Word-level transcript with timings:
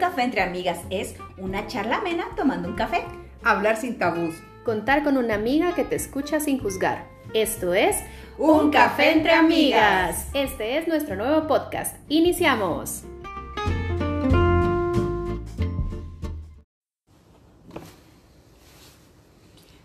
café 0.00 0.22
entre 0.22 0.40
amigas 0.40 0.78
es 0.88 1.14
una 1.36 1.66
charla 1.66 1.98
amena 1.98 2.26
tomando 2.34 2.68
un 2.68 2.74
café. 2.74 3.04
Hablar 3.44 3.76
sin 3.76 3.98
tabús. 3.98 4.34
Contar 4.64 5.04
con 5.04 5.18
una 5.18 5.34
amiga 5.34 5.74
que 5.74 5.84
te 5.84 5.94
escucha 5.94 6.40
sin 6.40 6.58
juzgar. 6.58 7.06
Esto 7.34 7.74
es 7.74 7.96
Un 8.38 8.70
café 8.70 9.12
entre 9.12 9.32
amigas. 9.32 10.28
Este 10.32 10.78
es 10.78 10.88
nuestro 10.88 11.14
nuevo 11.14 11.46
podcast. 11.46 11.96
Iniciamos. 12.08 13.04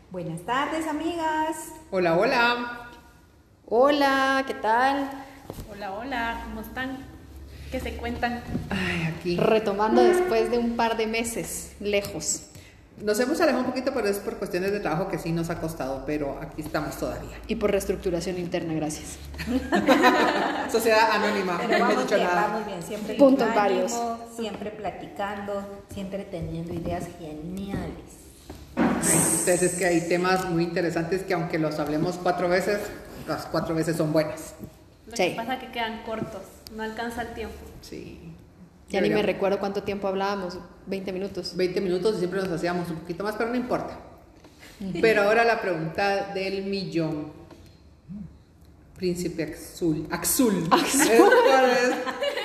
Buenas 0.09 0.41
tardes, 0.43 0.87
amigas. 0.87 1.73
Hola, 1.91 2.17
hola. 2.17 2.89
Hola, 3.65 4.43
¿qué 4.47 4.53
tal? 4.53 5.09
Hola, 5.69 5.91
hola, 5.91 6.41
¿cómo 6.45 6.61
están? 6.61 7.14
¿Qué 7.75 7.81
se 7.81 7.97
cuentan? 7.97 8.41
Ay, 8.69 9.13
aquí. 9.13 9.35
Retomando 9.35 10.01
después 10.01 10.49
de 10.49 10.57
un 10.57 10.77
par 10.77 10.95
de 10.95 11.07
meses 11.07 11.73
lejos. 11.81 12.43
Nos 13.03 13.19
hemos 13.19 13.41
alejado 13.41 13.65
un 13.65 13.69
poquito, 13.71 13.91
pero 13.93 14.07
es 14.07 14.15
por 14.19 14.37
cuestiones 14.37 14.71
de 14.71 14.79
trabajo 14.79 15.09
que 15.09 15.17
sí 15.17 15.33
nos 15.33 15.49
ha 15.49 15.59
costado, 15.59 16.03
pero 16.05 16.39
aquí 16.41 16.61
estamos 16.61 16.95
todavía. 16.97 17.37
Y 17.49 17.55
por 17.55 17.71
reestructuración 17.71 18.37
interna, 18.37 18.73
gracias. 18.75 19.17
Sociedad 20.71 21.11
anónima, 21.11 21.59
Pero 21.67 21.79
no 21.79 21.85
me 21.87 21.93
he 21.95 21.97
dicho 21.97 22.15
bien, 22.15 22.27
nada. 22.27 22.47
vamos 22.47 22.65
bien. 22.65 22.81
Siempre 22.81 23.15
Puntos 23.15 23.43
ánimo, 23.45 23.55
varios. 23.61 23.93
Siempre 24.37 24.71
platicando, 24.71 25.83
siempre 25.93 26.23
teniendo 26.23 26.73
ideas 26.73 27.03
geniales. 27.19 28.05
Entonces 28.77 29.63
es 29.63 29.73
que 29.75 29.85
hay 29.85 30.07
temas 30.07 30.49
muy 30.49 30.63
interesantes 30.63 31.23
que 31.23 31.33
aunque 31.33 31.59
los 31.59 31.77
hablemos 31.79 32.15
cuatro 32.23 32.47
veces, 32.47 32.79
las 33.27 33.45
cuatro 33.47 33.75
veces 33.75 33.97
son 33.97 34.13
buenas. 34.13 34.53
Lo 35.07 35.17
Sí. 35.17 35.31
que 35.31 35.35
pasa 35.35 35.55
es 35.55 35.59
que 35.59 35.71
quedan 35.71 36.03
cortos, 36.03 36.41
no 36.73 36.83
alcanza 36.83 37.23
el 37.23 37.33
tiempo. 37.33 37.55
Sí. 37.81 38.33
Ya 38.89 39.01
ni 39.01 39.09
me 39.09 39.21
recuerdo 39.21 39.59
cuánto 39.59 39.83
tiempo 39.83 40.07
hablábamos, 40.07 40.59
20 40.85 41.11
minutos. 41.11 41.55
20 41.55 41.81
minutos 41.81 42.15
y 42.15 42.19
siempre 42.19 42.41
nos 42.41 42.49
hacíamos 42.49 42.89
un 42.89 42.97
poquito 42.97 43.23
más, 43.23 43.35
pero 43.35 43.49
no 43.49 43.55
importa. 43.55 43.99
Pero 45.01 45.23
ahora 45.23 45.43
la 45.43 45.61
pregunta 45.61 46.33
del 46.33 46.65
millón. 46.65 47.33
Príncipe 48.95 49.43
Axul. 49.43 50.07
Axul. 50.09 50.63
¿Es 50.63 51.19
cuál 51.19 51.69
es? 51.69 51.95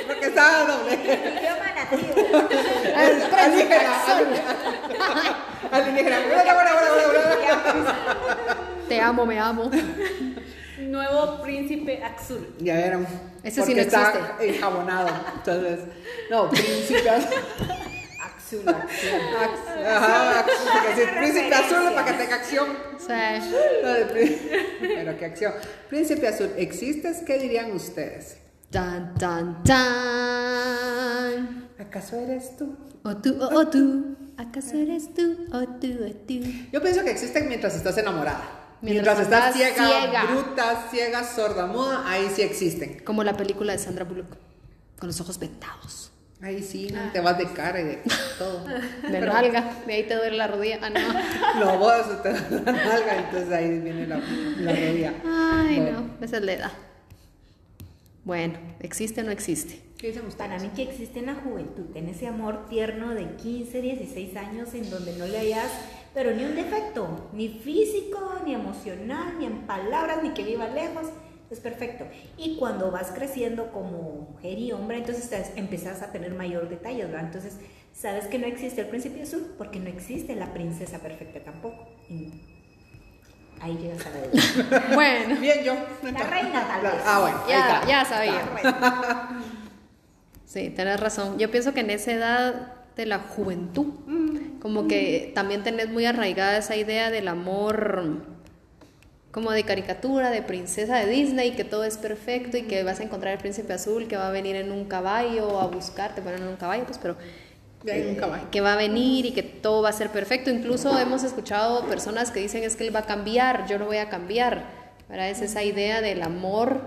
Porque 0.06 0.26
estaba 0.26 0.66
doble. 0.66 0.98
Alienígena. 5.70 6.20
Buena, 6.26 6.54
buena, 6.54 6.72
buena. 6.74 7.96
Te 8.88 9.00
amo, 9.00 9.26
me 9.26 9.38
amo. 9.38 9.70
Nuevo 10.88 11.42
príncipe 11.42 12.02
Axul. 12.02 12.46
Ya 12.58 12.76
vieron. 12.76 13.06
Ese 13.42 13.56
sí 13.56 13.60
porque 13.60 13.74
no 13.74 13.80
está 13.82 14.10
existe. 14.12 14.48
enjabonado. 14.56 15.08
Entonces, 15.36 15.80
no, 16.30 16.50
príncipe 16.50 17.10
azul. 17.10 17.34
Axul, 18.22 18.68
axul. 18.68 19.10
Ax- 19.40 19.86
Ajá, 19.86 20.40
Axul, 20.40 20.70
que 20.82 20.88
decir 21.00 21.14
príncipe 21.18 21.54
azul 21.54 21.94
para 21.94 22.04
que 22.06 22.12
tenga 22.12 22.34
acción. 22.36 22.68
Prí- 24.12 24.38
Pero 24.80 25.18
qué 25.18 25.24
acción. 25.24 25.52
Príncipe 25.88 26.28
azul, 26.28 26.50
¿existes? 26.56 27.22
¿Qué 27.26 27.38
dirían 27.38 27.72
ustedes? 27.72 28.36
tan, 28.70 29.14
tan, 29.14 29.62
tan. 29.64 31.68
¿Acaso 31.78 32.16
eres 32.16 32.56
tú? 32.56 32.76
O 33.02 33.16
tú, 33.16 33.36
o, 33.42 33.58
o 33.60 33.66
tú. 33.68 34.16
¿Acaso 34.36 34.76
eres 34.76 35.12
tú? 35.14 35.46
O 35.52 35.60
tú, 35.80 35.88
o 36.06 36.10
tú. 36.26 36.40
Yo 36.72 36.80
pienso 36.80 37.02
que 37.02 37.10
existen 37.10 37.48
mientras 37.48 37.74
estás 37.74 37.98
enamorada. 37.98 38.42
Mientras 38.82 39.18
Mientras, 39.18 39.20
estás 39.20 39.54
ciega, 39.54 40.00
ciega. 40.00 40.24
bruta, 40.24 40.88
ciega, 40.90 41.24
sorda, 41.24 41.66
muda, 41.66 42.02
ahí 42.06 42.30
sí 42.34 42.42
existen. 42.42 43.00
Como 43.04 43.22
la 43.24 43.36
película 43.36 43.72
de 43.72 43.78
Sandra 43.78 44.04
Bullock. 44.04 44.36
Con 44.98 45.08
los 45.08 45.20
ojos 45.20 45.38
ventados. 45.38 46.12
Ahí 46.42 46.62
sí, 46.62 46.88
no 46.90 47.12
te 47.12 47.20
vas 47.20 47.36
de 47.36 47.52
cara 47.52 47.80
y 47.80 47.84
de 47.84 48.02
todo. 48.38 48.64
De 49.10 49.20
nalga. 49.20 49.74
De 49.86 49.92
ahí 49.92 50.04
te 50.04 50.14
duele 50.14 50.38
la 50.38 50.46
rodilla. 50.46 50.78
Ah, 50.80 50.88
no. 50.88 51.60
No, 51.60 51.78
vos 51.78 52.22
te 52.22 52.32
das 52.32 52.50
la 52.50 52.72
nalga, 52.72 53.16
entonces 53.18 53.52
ahí 53.52 53.78
viene 53.78 54.06
la, 54.06 54.16
la 54.16 54.72
rodilla. 54.72 55.14
Ay, 55.26 55.80
Bueno, 55.80 56.00
no. 56.00 56.24
Esa 56.24 56.38
es 56.38 56.42
la 56.42 56.52
edad. 56.52 56.72
Bueno, 58.24 58.58
¿existe 58.80 59.20
o 59.20 59.24
no 59.24 59.30
existe? 59.32 59.82
¿Qué 59.98 60.18
Para 60.38 60.58
mí 60.58 60.70
que 60.74 60.82
existe 60.82 61.18
en 61.18 61.26
la 61.26 61.34
juventud, 61.34 61.94
en 61.94 62.08
ese 62.08 62.26
amor 62.26 62.66
tierno 62.70 63.10
de 63.14 63.36
15, 63.36 63.82
16 63.82 64.34
años 64.36 64.72
en 64.72 64.88
donde 64.88 65.14
no 65.18 65.26
le 65.26 65.38
hayas, 65.38 65.70
pero 66.14 66.32
ni 66.32 66.44
un 66.44 66.54
defecto, 66.54 67.28
ni 67.32 67.48
físico, 67.48 68.18
ni 68.44 68.54
emocional, 68.54 69.38
ni 69.38 69.46
en 69.46 69.66
palabras, 69.66 70.22
ni 70.22 70.30
que 70.30 70.42
viva 70.42 70.68
lejos, 70.68 71.06
es 71.50 71.60
perfecto. 71.60 72.06
Y 72.36 72.56
cuando 72.56 72.90
vas 72.90 73.10
creciendo 73.12 73.72
como 73.72 74.26
mujer 74.30 74.58
y 74.58 74.72
hombre, 74.72 74.98
entonces 74.98 75.28
te 75.28 75.58
empezás 75.58 76.02
a 76.02 76.12
tener 76.12 76.32
mayor 76.34 76.68
detalles, 76.68 77.06
¿verdad? 77.08 77.26
Entonces, 77.26 77.58
sabes 77.92 78.26
que 78.26 78.38
no 78.38 78.46
existe 78.46 78.80
el 78.82 78.88
príncipe 78.88 79.22
azul 79.22 79.54
porque 79.58 79.80
no 79.80 79.88
existe 79.88 80.34
la 80.36 80.52
princesa 80.52 80.98
perfecta 80.98 81.40
tampoco. 81.40 81.88
Y 82.08 82.32
ahí 83.60 83.76
llegas 83.78 84.06
a 84.06 84.10
la 84.10 84.20
de 84.20 84.94
Bueno, 84.94 85.40
Bien, 85.40 85.64
yo. 85.64 85.74
La 86.02 86.22
reina, 86.24 86.66
tal 86.66 86.82
vez. 86.82 87.02
Ah, 87.04 87.20
bueno, 87.20 87.40
ya, 87.48 87.58
está. 87.58 87.88
ya 87.88 88.04
sabía. 88.04 89.44
Sí, 90.44 90.70
tenés 90.70 90.98
razón. 90.98 91.38
Yo 91.38 91.50
pienso 91.50 91.72
que 91.74 91.80
en 91.80 91.90
esa 91.90 92.12
edad 92.12 92.72
de 92.96 93.06
la 93.06 93.18
juventud, 93.20 93.86
como 94.60 94.86
que 94.86 95.32
también 95.34 95.62
tenés 95.62 95.88
muy 95.88 96.04
arraigada 96.04 96.58
esa 96.58 96.76
idea 96.76 97.10
del 97.10 97.28
amor 97.28 98.22
como 99.30 99.52
de 99.52 99.62
caricatura, 99.62 100.30
de 100.30 100.42
princesa 100.42 100.98
de 100.98 101.06
Disney, 101.06 101.52
que 101.52 101.64
todo 101.64 101.84
es 101.84 101.96
perfecto 101.96 102.56
y 102.56 102.62
que 102.62 102.82
vas 102.82 103.00
a 103.00 103.04
encontrar 103.04 103.32
el 103.34 103.38
príncipe 103.38 103.72
azul 103.72 104.08
que 104.08 104.16
va 104.16 104.28
a 104.28 104.32
venir 104.32 104.56
en 104.56 104.72
un 104.72 104.86
caballo 104.86 105.60
a 105.60 105.66
buscarte, 105.68 106.20
bueno, 106.20 106.38
no 106.38 106.44
en 106.44 106.50
un 106.50 106.56
caballo, 106.56 106.84
pues, 106.84 106.98
pero 106.98 107.16
caballo. 108.16 108.50
que 108.50 108.60
va 108.60 108.74
a 108.74 108.76
venir 108.76 109.26
y 109.26 109.32
que 109.32 109.42
todo 109.42 109.82
va 109.82 109.90
a 109.90 109.92
ser 109.92 110.10
perfecto. 110.10 110.50
Incluso 110.50 110.98
hemos 110.98 111.22
escuchado 111.22 111.86
personas 111.86 112.30
que 112.30 112.40
dicen 112.40 112.64
es 112.64 112.76
que 112.76 112.86
él 112.86 112.94
va 112.94 113.00
a 113.00 113.06
cambiar, 113.06 113.66
yo 113.68 113.78
no 113.78 113.86
voy 113.86 113.98
a 113.98 114.08
cambiar. 114.08 114.80
¿verdad? 115.08 115.30
Es 115.30 115.40
esa 115.42 115.62
idea 115.62 116.00
del 116.00 116.22
amor 116.22 116.82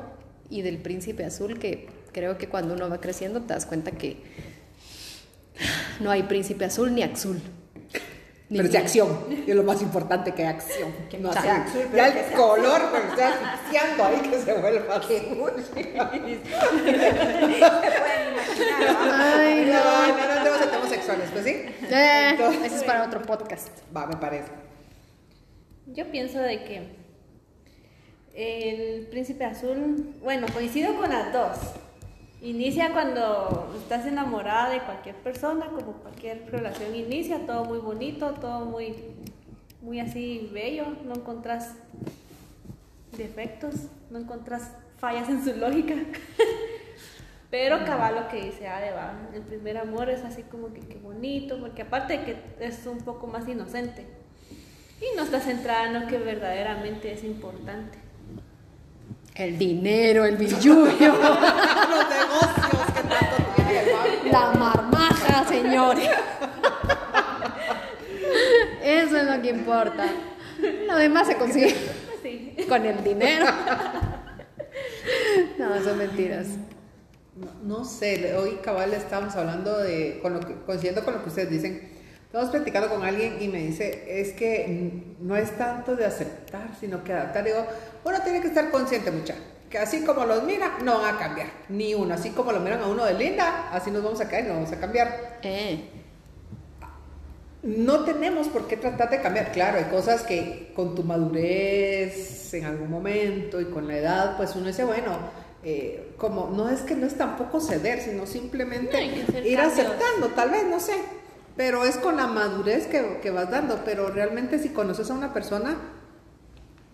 y 0.49 0.61
del 0.61 0.77
príncipe 0.77 1.25
azul 1.25 1.59
que 1.59 1.87
creo 2.11 2.37
que 2.37 2.47
cuando 2.47 2.73
uno 2.73 2.89
va 2.89 3.01
creciendo 3.01 3.41
te 3.41 3.53
das 3.53 3.65
cuenta 3.65 3.91
que 3.91 4.17
no 5.99 6.11
hay 6.11 6.23
príncipe 6.23 6.65
azul 6.65 6.93
ni 6.93 7.03
azul. 7.03 7.41
Ni 8.49 8.57
Pero 8.57 8.67
es 8.67 8.73
de 8.73 8.77
ni- 8.79 8.83
acción. 8.85 9.09
Y 9.47 9.49
es 9.51 9.55
lo 9.55 9.63
más 9.63 9.81
importante 9.81 10.33
que 10.33 10.43
hay 10.43 10.49
acción. 10.49 10.91
Que 11.09 11.17
no 11.17 11.31
sea 11.33 11.41
así. 11.41 11.49
acción, 11.49 11.83
pero 11.91 11.97
Ya 11.97 12.07
el 12.07 12.13
sea 12.13 12.37
color, 12.37 12.81
pero 12.91 13.07
está 13.07 13.53
asfixiando 13.53 14.03
ahí 14.05 14.19
que 14.29 14.39
se 14.39 14.53
vuelva 14.53 14.95
así. 14.97 15.13
pueden 15.37 15.89
imaginar. 18.33 18.97
Ay, 19.11 19.65
No, 19.65 19.73
no. 19.73 20.07
no, 20.07 20.17
no 20.35 20.43
tenemos 20.43 20.71
temas 20.71 20.89
sexuales, 20.89 21.29
pues 21.31 21.43
sí. 21.45 21.49
Eh, 21.89 22.27
Entonces- 22.31 22.63
ese 22.65 22.75
es 22.77 22.83
para 22.83 23.03
otro 23.05 23.21
podcast. 23.21 23.69
Va, 23.95 24.05
me 24.07 24.17
parece. 24.17 24.49
Yo 25.87 26.09
pienso 26.11 26.39
de 26.39 26.63
que 26.63 27.03
el 28.35 29.07
príncipe 29.07 29.45
azul, 29.45 30.15
bueno, 30.21 30.47
coincido 30.53 30.95
con 30.95 31.09
las 31.09 31.31
dos. 31.33 31.57
Inicia 32.43 32.91
cuando 32.91 33.73
estás 33.77 34.05
enamorada 34.05 34.69
de 34.69 34.81
cualquier 34.81 35.15
persona, 35.15 35.67
como 35.67 35.93
cualquier 35.93 36.45
relación 36.51 36.93
inicia, 36.93 37.45
todo 37.45 37.63
muy 37.63 37.77
bonito, 37.77 38.31
todo 38.31 38.65
muy, 38.65 38.97
muy 39.81 40.01
así 40.01 40.49
bello, 40.53 40.87
no 41.05 41.15
encontrás 41.15 41.73
defectos, 43.15 43.87
no 44.09 44.19
encontrás 44.19 44.71
fallas 44.97 45.29
en 45.29 45.41
su 45.41 45.55
lógica. 45.55 45.95
Pero 47.49 47.85
cabal 47.85 48.15
lo 48.15 48.27
que 48.27 48.43
dice 48.43 48.67
Adeba, 48.67 49.13
el 49.33 49.43
primer 49.43 49.77
amor 49.77 50.09
es 50.09 50.25
así 50.25 50.43
como 50.43 50.73
que, 50.73 50.81
que 50.81 50.97
bonito, 50.97 51.61
porque 51.61 51.83
aparte 51.83 52.17
de 52.17 52.25
que 52.25 52.37
es 52.59 52.85
un 52.87 52.97
poco 52.97 53.25
más 53.25 53.47
inocente 53.47 54.05
y 54.99 55.15
no 55.15 55.23
está 55.23 55.39
centrada 55.39 55.85
en 55.85 55.93
lo 55.93 56.07
que 56.07 56.17
verdaderamente 56.17 57.13
es 57.13 57.23
importante. 57.23 58.02
El 59.35 59.57
dinero, 59.57 60.25
el 60.25 60.37
billullo, 60.37 60.85
Los 60.85 60.99
negocios 60.99 62.85
que 62.93 63.01
tanto 63.09 63.53
tiene 63.55 64.31
la 64.31 64.51
marmaja, 64.51 65.45
señores. 65.47 66.09
Eso 68.83 69.17
es 69.17 69.23
lo 69.25 69.41
que 69.41 69.49
importa. 69.49 70.05
Lo 70.87 70.95
demás 70.97 71.27
se 71.27 71.35
consigue 71.35 71.75
Sí. 72.21 72.55
con 72.69 72.85
el 72.85 73.03
dinero. 73.03 73.45
No, 75.57 75.83
son 75.83 75.97
mentiras. 75.97 76.47
No, 77.35 77.79
no 77.79 77.85
sé, 77.85 78.35
hoy 78.37 78.59
cabal 78.63 78.93
estábamos 78.93 79.35
hablando 79.35 79.79
de, 79.79 80.19
con 80.21 80.33
lo 80.35 80.39
que, 80.39 80.53
coincidiendo 80.65 81.03
con 81.03 81.15
lo 81.15 81.23
que 81.23 81.29
ustedes 81.29 81.49
dicen, 81.49 81.89
estamos 82.25 82.49
platicando 82.49 82.89
con 82.89 83.03
alguien 83.03 83.41
y 83.41 83.47
me 83.47 83.57
dice, 83.59 84.05
es 84.21 84.33
que 84.33 85.03
no 85.19 85.35
es 85.35 85.57
tanto 85.57 85.95
de 85.95 86.05
aceptar, 86.05 86.69
sino 86.79 87.03
que 87.03 87.11
adaptar. 87.13 87.43
Digo, 87.43 87.65
uno 88.05 88.21
tiene 88.23 88.41
que 88.41 88.47
estar 88.47 88.69
consciente, 88.71 89.11
mucha, 89.11 89.35
que 89.69 89.77
así 89.77 90.03
como 90.03 90.25
los 90.25 90.43
mira, 90.43 90.77
no 90.83 90.99
van 90.99 91.15
a 91.15 91.19
cambiar, 91.19 91.47
ni 91.69 91.93
uno, 91.95 92.13
así 92.13 92.29
como 92.31 92.51
lo 92.51 92.59
miran 92.59 92.81
a 92.81 92.87
uno 92.87 93.05
de 93.05 93.13
linda, 93.15 93.69
así 93.71 93.89
nos 93.91 94.03
vamos 94.03 94.21
a 94.21 94.27
caer, 94.29 94.45
no 94.47 94.53
vamos 94.55 94.71
a 94.71 94.79
cambiar. 94.79 95.39
Eh, 95.43 95.89
No 97.63 98.03
tenemos 98.03 98.49
por 98.49 98.67
qué 98.67 98.75
tratar 98.75 99.09
de 99.09 99.21
cambiar. 99.21 99.53
Claro, 99.53 99.77
hay 99.77 99.85
cosas 99.85 100.23
que 100.23 100.73
con 100.75 100.95
tu 100.95 101.03
madurez 101.03 102.53
en 102.53 102.65
algún 102.65 102.89
momento 102.89 103.61
y 103.61 103.65
con 103.65 103.87
la 103.87 103.97
edad, 103.97 104.35
pues 104.37 104.53
uno 104.55 104.67
dice, 104.67 104.83
bueno, 104.83 105.17
eh, 105.63 106.13
como, 106.17 106.49
no 106.53 106.69
es 106.69 106.81
que 106.81 106.93
no 106.95 107.07
es 107.07 107.15
tampoco 107.17 107.61
ceder, 107.61 108.01
sino 108.01 108.25
simplemente 108.25 108.97
No, 108.97 109.39
ir 109.39 109.55
cambios. 109.57 109.59
aceptando, 109.79 110.27
tal 110.35 110.49
vez, 110.49 110.65
no 110.65 110.81
sé. 110.81 110.93
Pero 111.55 111.85
es 111.85 111.95
con 111.97 112.17
la 112.17 112.27
madurez 112.27 112.87
que, 112.87 113.19
que 113.21 113.31
vas 113.31 113.49
dando. 113.49 113.79
Pero 113.85 114.09
realmente 114.09 114.59
si 114.59 114.69
conoces 114.69 115.09
a 115.09 115.13
una 115.13 115.31
persona, 115.33 115.77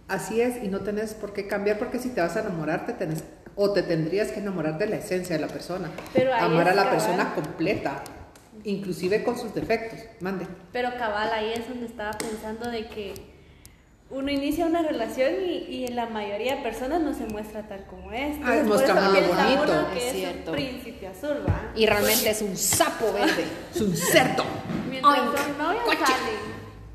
así 0.09 0.41
es 0.41 0.63
y 0.63 0.67
no 0.67 0.81
tenés 0.81 1.13
por 1.13 1.33
qué 1.33 1.47
cambiar 1.47 1.77
porque 1.79 1.99
si 1.99 2.09
te 2.09 2.21
vas 2.21 2.35
a 2.35 2.41
enamorar 2.41 2.85
te 2.85 2.93
tenés 2.93 3.23
o 3.55 3.71
te 3.73 3.83
tendrías 3.83 4.31
que 4.31 4.39
enamorar 4.39 4.77
de 4.77 4.87
la 4.87 4.95
esencia 4.97 5.35
de 5.35 5.41
la 5.41 5.47
persona. 5.47 5.89
Pero 6.13 6.33
ahí 6.33 6.41
Amar 6.43 6.67
a 6.67 6.69
es 6.71 6.75
la 6.75 6.83
cabal. 6.83 6.97
persona 6.97 7.35
completa, 7.35 8.03
inclusive 8.63 9.23
con 9.23 9.37
sus 9.37 9.53
defectos. 9.53 9.99
Mande. 10.21 10.47
Pero 10.71 10.89
cabal, 10.97 11.29
ahí 11.33 11.53
es 11.53 11.67
donde 11.67 11.85
estaba 11.85 12.11
pensando 12.17 12.69
de 12.69 12.87
que 12.87 13.13
uno 14.11 14.31
inicia 14.31 14.65
una 14.65 14.81
relación 14.81 15.33
y, 15.45 15.57
y 15.67 15.85
en 15.85 15.95
la 15.95 16.05
mayoría 16.07 16.55
de 16.55 16.61
personas 16.63 17.01
no 17.01 17.13
se 17.13 17.25
muestra 17.27 17.67
tal 17.67 17.85
como 17.85 18.11
es. 18.11 18.37
Ah, 18.43 18.55
eso 18.55 18.65
más 18.69 18.81
piensa 18.81 19.43
bonito. 19.43 19.87
que 19.93 19.97
Es 19.99 20.05
es, 20.05 20.13
cierto. 20.13 20.51
un 20.51 20.55
príncipe 20.57 21.07
azul, 21.07 21.37
¿va? 21.47 21.71
Y 21.75 21.85
realmente 21.85 22.29
es 22.29 22.41
un 22.41 22.55
sapo 22.57 23.11
verde. 23.13 23.43
Es 23.75 23.81
un 23.81 23.95
cerdo. 23.95 24.43
Mientras 24.89 25.13
Ay, 25.15 25.21
son 25.37 25.57
novios 25.57 25.83
salen. 25.99 26.39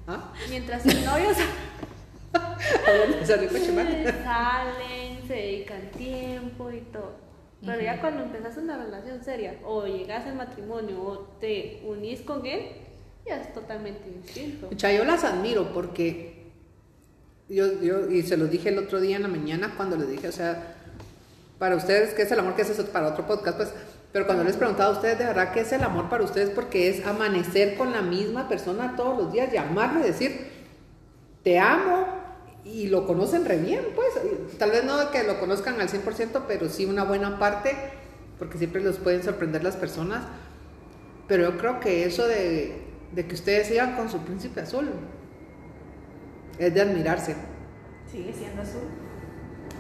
¿Ah? 0.09 0.33
Mientras 0.51 0.83
son 0.83 1.05
novios 1.05 1.37
Coche, 3.51 3.73
man. 3.73 3.87
salen, 4.25 5.27
se 5.27 5.35
dedican 5.35 5.91
tiempo 5.97 6.71
y 6.71 6.81
todo. 6.81 7.25
Pero 7.65 7.81
ya 7.81 8.01
cuando 8.01 8.25
empezás 8.25 8.57
una 8.59 8.77
relación 8.77 9.25
seria, 9.25 9.55
o 9.65 9.87
llegas 9.87 10.27
al 10.27 10.37
matrimonio, 10.37 11.03
o 11.03 11.19
te 11.41 11.81
unís 11.87 12.21
con 12.21 12.45
él, 12.45 12.73
ya 13.27 13.41
es 13.41 13.53
totalmente 13.55 14.11
distinto. 14.11 14.69
Mucha, 14.71 14.93
yo 14.93 15.05
las 15.05 15.25
admiro 15.25 15.73
porque 15.73 16.45
yo, 17.49 17.81
yo, 17.81 18.11
y 18.11 18.23
se 18.23 18.37
los 18.37 18.51
dije 18.51 18.69
el 18.69 18.79
otro 18.79 19.01
día 19.01 19.17
en 19.17 19.23
la 19.23 19.29
mañana 19.29 19.75
cuando 19.77 19.97
les 19.97 20.11
dije, 20.11 20.29
o 20.29 20.33
sea, 20.33 20.75
para 21.59 21.77
ustedes, 21.77 22.15
¿qué 22.15 22.23
es 22.23 22.33
el 22.33 22.39
amor? 22.39 22.55
que 22.55 22.63
es 22.63 22.71
eso 22.71 22.85
para 22.87 23.09
otro 23.09 23.27
podcast? 23.27 23.57
Pues, 23.57 23.73
pero 24.13 24.27
cuando 24.27 24.45
les 24.45 24.57
preguntaba 24.57 24.91
a 24.91 24.93
ustedes, 24.93 25.19
de 25.19 25.25
verdad, 25.25 25.53
¿qué 25.53 25.61
es 25.61 25.73
el 25.73 25.83
amor 25.83 26.09
para 26.09 26.23
ustedes? 26.23 26.51
Porque 26.51 26.89
es 26.89 27.05
amanecer 27.07 27.77
con 27.77 27.93
la 27.93 28.03
misma 28.03 28.49
persona 28.49 28.95
todos 28.97 29.17
los 29.19 29.33
días, 29.33 29.53
llamarlo 29.53 30.01
y 30.01 30.05
decir, 30.05 30.47
te 31.43 31.59
amo, 31.59 32.07
y 32.65 32.89
lo 32.89 33.07
conocen 33.07 33.45
re 33.45 33.59
bien, 33.59 33.85
pues, 33.95 34.09
tal 34.59 34.71
vez 34.71 34.85
no 34.85 35.11
que 35.11 35.23
lo 35.23 35.39
conozcan 35.39 35.81
al 35.81 35.89
100%, 35.89 36.43
pero 36.49 36.69
sí 36.69 36.87
una 36.87 37.05
buena 37.05 37.39
parte, 37.39 37.77
porque 38.39 38.59
siempre 38.59 38.83
los 38.83 38.97
pueden 38.97 39.23
sorprender 39.23 39.63
las 39.63 39.77
personas, 39.77 40.25
pero 41.29 41.51
yo 41.51 41.59
creo 41.59 41.81
que 41.81 42.05
eso 42.05 42.27
de, 42.27 42.83
de 43.13 43.27
que 43.27 43.35
ustedes 43.35 43.69
sigan 43.69 43.97
con 43.97 44.11
su 44.11 44.19
príncipe 44.19 44.63
azul 44.63 44.91
es 46.59 46.73
de 46.73 46.81
admirarse. 46.81 47.35
Sigue 48.11 48.33
siendo 48.33 48.63
azul. 48.63 48.83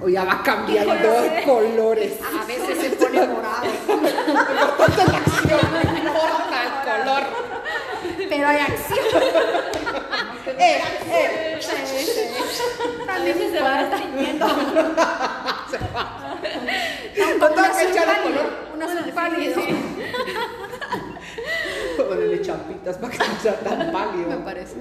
O 0.02 0.08
ya 0.08 0.24
va 0.24 0.42
cambiando 0.42 0.94
de 1.22 1.42
colores. 1.44 2.18
A 2.20 2.44
veces 2.46 2.78
se 2.78 2.90
pone 2.96 3.26
morado. 3.26 3.64
No 3.86 4.70
importa 4.70 5.02
el 6.62 7.02
color. 7.04 7.22
Pero 8.28 8.48
hay 8.48 8.58
acción. 8.58 10.03
Eh, 10.46 10.78
eh, 11.10 11.58
También 13.06 13.38
se 13.38 13.60
va 13.60 13.78
restringiendo. 13.82 14.46
no 17.38 17.48
que 17.76 17.90
echarle 17.90 18.22
color. 18.22 18.46
Un 18.74 18.82
azul 18.82 19.12
pálido. 19.14 19.62
Ponerle 21.96 22.42
chapitas 22.42 22.98
para 22.98 23.12
que 23.12 23.18
no 23.18 23.40
sea 23.40 23.60
tan 23.60 23.78
Me 23.78 23.84
pálido. 23.92 24.44
parece. 24.44 24.74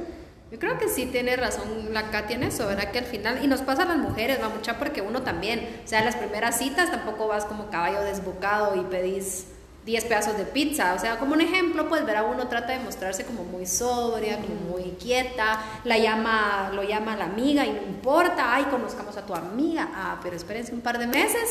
Yo 0.52 0.60
creo 0.60 0.78
que 0.78 0.88
sí 0.88 1.08
tiene 1.08 1.36
razón 1.36 1.94
la 1.94 2.12
Katy 2.12 2.34
en 2.34 2.44
eso, 2.44 2.68
¿verdad? 2.68 2.92
Que 2.92 3.00
al 3.00 3.06
final, 3.06 3.40
y 3.44 3.48
nos 3.48 3.62
pasa 3.62 3.84
a 3.84 3.86
las 3.86 3.98
mujeres, 3.98 4.40
va 4.42 4.50
mucha 4.50 4.78
porque 4.78 5.02
uno 5.02 5.24
también, 5.24 5.82
o 5.84 5.88
sea, 5.88 6.00
en 6.00 6.06
las 6.06 6.16
primeras 6.16 6.60
citas 6.60 6.92
tampoco 6.92 7.28
vas 7.28 7.46
como 7.46 7.70
caballo 7.72 8.02
desbocado 8.02 8.76
y 8.76 8.82
pedís 8.86 9.48
10 9.86 10.06
pedazos 10.06 10.38
de 10.38 10.46
pizza, 10.46 10.94
o 10.94 11.00
sea, 11.00 11.18
como 11.18 11.34
un 11.34 11.42
ejemplo, 11.42 11.90
pues 11.90 12.06
ver 12.06 12.16
a 12.18 12.24
uno 12.24 12.48
trata 12.48 12.72
de 12.74 12.80
mostrarse 12.80 13.26
como 13.26 13.44
muy 13.44 13.66
sobria, 13.66 14.38
como 14.38 14.56
muy 14.72 14.96
quieta, 15.02 15.60
la 15.84 15.98
llama, 15.98 16.72
lo 16.74 16.84
llama 16.84 17.16
la 17.18 17.26
amiga 17.26 17.66
y 17.66 17.72
no 17.74 17.82
importa, 17.82 18.56
ay, 18.56 18.64
conozcamos 18.72 19.18
a 19.18 19.26
tu 19.26 19.36
amiga, 19.36 19.90
ah, 19.94 20.20
pero 20.24 20.36
espérense 20.38 20.74
un 20.74 20.82
par 20.82 20.98
de 21.00 21.08
meses 21.08 21.50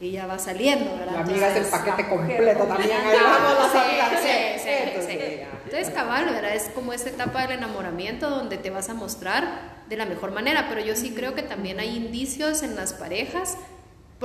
y 0.00 0.12
ya 0.12 0.26
va 0.26 0.38
saliendo, 0.38 0.96
¿verdad? 0.98 1.12
La 1.14 1.20
amiga 1.20 1.48
es 1.50 1.56
el 1.56 1.64
paquete 1.66 2.04
mujer 2.04 2.36
completo 2.36 2.64
también. 2.64 2.90
Ahí 3.06 3.18
vamos 3.22 3.58
las 3.58 3.72
Sí, 3.72 3.78
amigas. 3.78 4.20
sí, 4.22 4.62
sí, 4.62 4.70
entonces. 4.70 5.40
Entonces, 5.64 5.90
cabal, 5.94 6.24
¿verdad? 6.26 6.54
Es 6.54 6.70
como 6.74 6.92
esta 6.92 7.10
etapa 7.10 7.42
del 7.42 7.52
enamoramiento 7.58 8.30
donde 8.30 8.56
te 8.58 8.70
vas 8.70 8.88
a 8.88 8.94
mostrar 8.94 9.74
de 9.88 9.96
la 9.96 10.06
mejor 10.06 10.32
manera, 10.32 10.66
pero 10.68 10.80
yo 10.80 10.96
sí 10.96 11.12
creo 11.14 11.34
que 11.34 11.42
también 11.42 11.80
hay 11.80 11.96
indicios 11.96 12.62
en 12.62 12.76
las 12.76 12.92
parejas, 12.94 13.56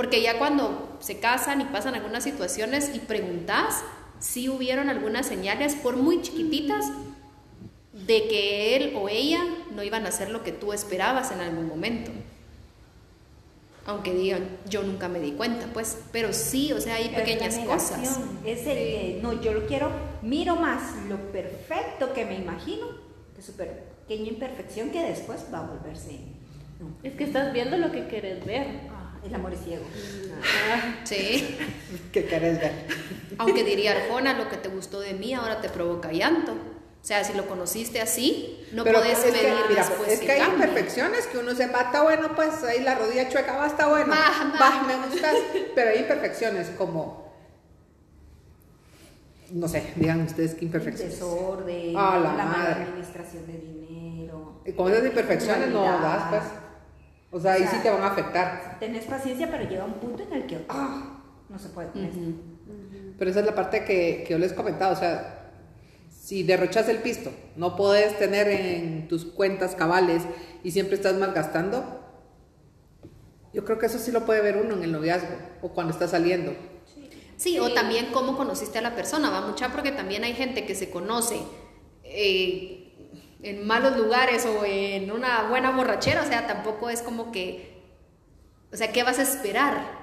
porque 0.00 0.22
ya 0.22 0.38
cuando 0.38 0.96
se 1.00 1.18
casan 1.18 1.60
y 1.60 1.64
pasan 1.64 1.94
algunas 1.94 2.24
situaciones 2.24 2.90
y 2.94 3.00
preguntas, 3.00 3.82
si 4.18 4.48
hubieron 4.48 4.88
algunas 4.88 5.26
señales, 5.26 5.74
por 5.74 5.96
muy 5.96 6.22
chiquititas, 6.22 6.86
de 7.92 8.26
que 8.26 8.76
él 8.76 8.94
o 8.96 9.10
ella 9.10 9.44
no 9.72 9.82
iban 9.82 10.06
a 10.06 10.08
hacer 10.08 10.30
lo 10.30 10.42
que 10.42 10.52
tú 10.52 10.72
esperabas 10.72 11.32
en 11.32 11.40
algún 11.40 11.68
momento. 11.68 12.10
Aunque 13.84 14.14
digan, 14.14 14.48
yo 14.70 14.82
nunca 14.84 15.10
me 15.10 15.20
di 15.20 15.32
cuenta, 15.32 15.66
pues, 15.74 15.98
pero 16.12 16.32
sí, 16.32 16.72
o 16.72 16.80
sea, 16.80 16.94
hay 16.94 17.10
pequeñas 17.10 17.58
cosas. 17.58 18.20
Es 18.42 18.60
el 18.60 18.78
que, 18.78 19.18
no, 19.20 19.38
yo 19.42 19.52
lo 19.52 19.66
quiero, 19.66 19.90
miro 20.22 20.56
más 20.56 20.96
lo 21.10 21.30
perfecto 21.30 22.14
que 22.14 22.24
me 22.24 22.36
imagino, 22.36 22.86
que 23.36 23.42
su 23.42 23.52
pequeña 23.52 24.30
imperfección 24.30 24.92
que 24.92 25.02
después 25.02 25.44
va 25.52 25.58
a 25.58 25.66
volverse. 25.66 26.20
No. 26.80 26.86
Es 27.02 27.12
que 27.16 27.24
estás 27.24 27.52
viendo 27.52 27.76
lo 27.76 27.92
que 27.92 28.06
quieres 28.06 28.42
ver. 28.46 28.88
El 29.26 29.34
amor 29.34 29.52
es 29.52 29.60
ciego. 29.62 29.84
Sí. 31.04 31.56
¿Qué 32.12 32.24
querés 32.26 32.58
ver? 32.60 32.72
Aunque 33.38 33.64
diría 33.64 33.92
Arjona, 33.92 34.32
lo 34.34 34.48
que 34.48 34.56
te 34.56 34.68
gustó 34.68 35.00
de 35.00 35.14
mí 35.14 35.34
ahora 35.34 35.60
te 35.60 35.68
provoca 35.68 36.10
llanto. 36.12 36.52
O 36.52 37.04
sea, 37.06 37.24
si 37.24 37.32
lo 37.34 37.46
conociste 37.46 38.00
así, 38.00 38.66
no 38.72 38.84
Pero 38.84 38.98
puedes 39.00 39.18
es 39.18 39.24
que, 39.24 39.32
medir 39.32 39.54
mira, 39.70 39.86
después 39.86 40.12
es 40.12 40.20
que 40.20 40.32
hay 40.32 40.40
cambie. 40.40 40.66
imperfecciones 40.66 41.26
que 41.28 41.38
uno 41.38 41.54
sepa, 41.54 41.80
está 41.82 42.02
bueno, 42.02 42.34
pues 42.36 42.62
ahí 42.62 42.80
la 42.82 42.94
rodilla 42.94 43.28
chueca 43.30 43.56
va, 43.56 43.66
está 43.66 43.88
bueno. 43.88 44.08
Va, 44.08 44.52
Va, 44.60 44.70
va. 44.70 44.82
me 44.82 45.06
gustas. 45.06 45.34
Pero 45.74 45.90
hay 45.90 46.00
imperfecciones 46.00 46.68
como, 46.76 47.32
no 49.50 49.66
sé, 49.66 49.92
digan 49.96 50.20
ustedes 50.22 50.52
qué 50.52 50.58
El 50.60 50.64
imperfecciones. 50.64 51.14
desorden, 51.14 51.94
Ah, 51.96 52.18
la 52.22 52.32
la, 52.32 52.44
mala 52.44 52.58
madre. 52.58 52.82
administración 52.84 53.46
de 53.46 53.52
dinero. 53.54 54.60
Y 54.66 54.72
con 54.72 54.92
esas 54.92 55.06
imperfecciones 55.06 55.68
no 55.70 55.82
das, 55.82 56.22
pues. 56.28 56.42
O 57.30 57.40
sea, 57.40 57.52
ahí 57.52 57.62
O 57.62 57.64
sea, 57.64 57.74
sí 57.74 57.82
te 57.82 57.90
van 57.90 58.02
a 58.02 58.08
afectar. 58.08 58.76
Tenés 58.80 59.04
paciencia, 59.04 59.50
pero 59.50 59.68
llega 59.68 59.84
un 59.84 59.94
punto 59.94 60.22
en 60.22 60.32
el 60.32 60.46
que 60.46 60.64
ah, 60.68 61.22
no 61.48 61.58
se 61.58 61.68
puede 61.68 61.90
con 61.90 62.04
esto. 62.04 62.20
Pero 63.18 63.30
esa 63.30 63.40
es 63.40 63.46
la 63.46 63.54
parte 63.54 63.84
que, 63.84 64.24
que 64.26 64.32
yo 64.32 64.38
les 64.38 64.52
comentaba, 64.52 64.92
o 64.92 64.96
sea, 64.96 65.52
si 66.08 66.42
derrochas 66.42 66.88
el 66.88 66.98
pisto, 66.98 67.30
no 67.56 67.76
puedes 67.76 68.18
tener 68.18 68.48
en 68.48 69.08
tus 69.08 69.24
cuentas 69.24 69.74
cabales 69.74 70.22
y 70.62 70.70
siempre 70.70 70.94
estás 70.94 71.16
malgastando, 71.16 72.00
yo 73.52 73.64
creo 73.64 73.78
que 73.78 73.86
eso 73.86 73.98
sí 73.98 74.12
lo 74.12 74.24
puede 74.24 74.40
ver 74.40 74.56
uno 74.56 74.74
en 74.76 74.84
el 74.84 74.92
noviazgo 74.92 75.36
o 75.60 75.70
cuando 75.70 75.92
está 75.92 76.06
saliendo. 76.06 76.52
Sí, 77.36 77.58
o 77.58 77.72
también 77.72 78.12
cómo 78.12 78.36
conociste 78.36 78.78
a 78.78 78.82
la 78.82 78.94
persona, 78.94 79.30
va 79.30 79.40
mucha 79.40 79.72
porque 79.72 79.92
también 79.92 80.24
hay 80.24 80.34
gente 80.34 80.66
que 80.66 80.74
se 80.74 80.90
conoce 80.90 81.40
eh, 82.04 82.79
en 83.42 83.66
malos 83.66 83.96
lugares 83.96 84.44
o 84.46 84.64
en 84.64 85.10
una 85.10 85.44
buena 85.48 85.70
borrachera, 85.70 86.22
o 86.22 86.26
sea, 86.26 86.46
tampoco 86.46 86.90
es 86.90 87.00
como 87.02 87.32
que, 87.32 87.80
o 88.72 88.76
sea, 88.76 88.92
¿qué 88.92 89.02
vas 89.02 89.18
a 89.18 89.22
esperar? 89.22 89.98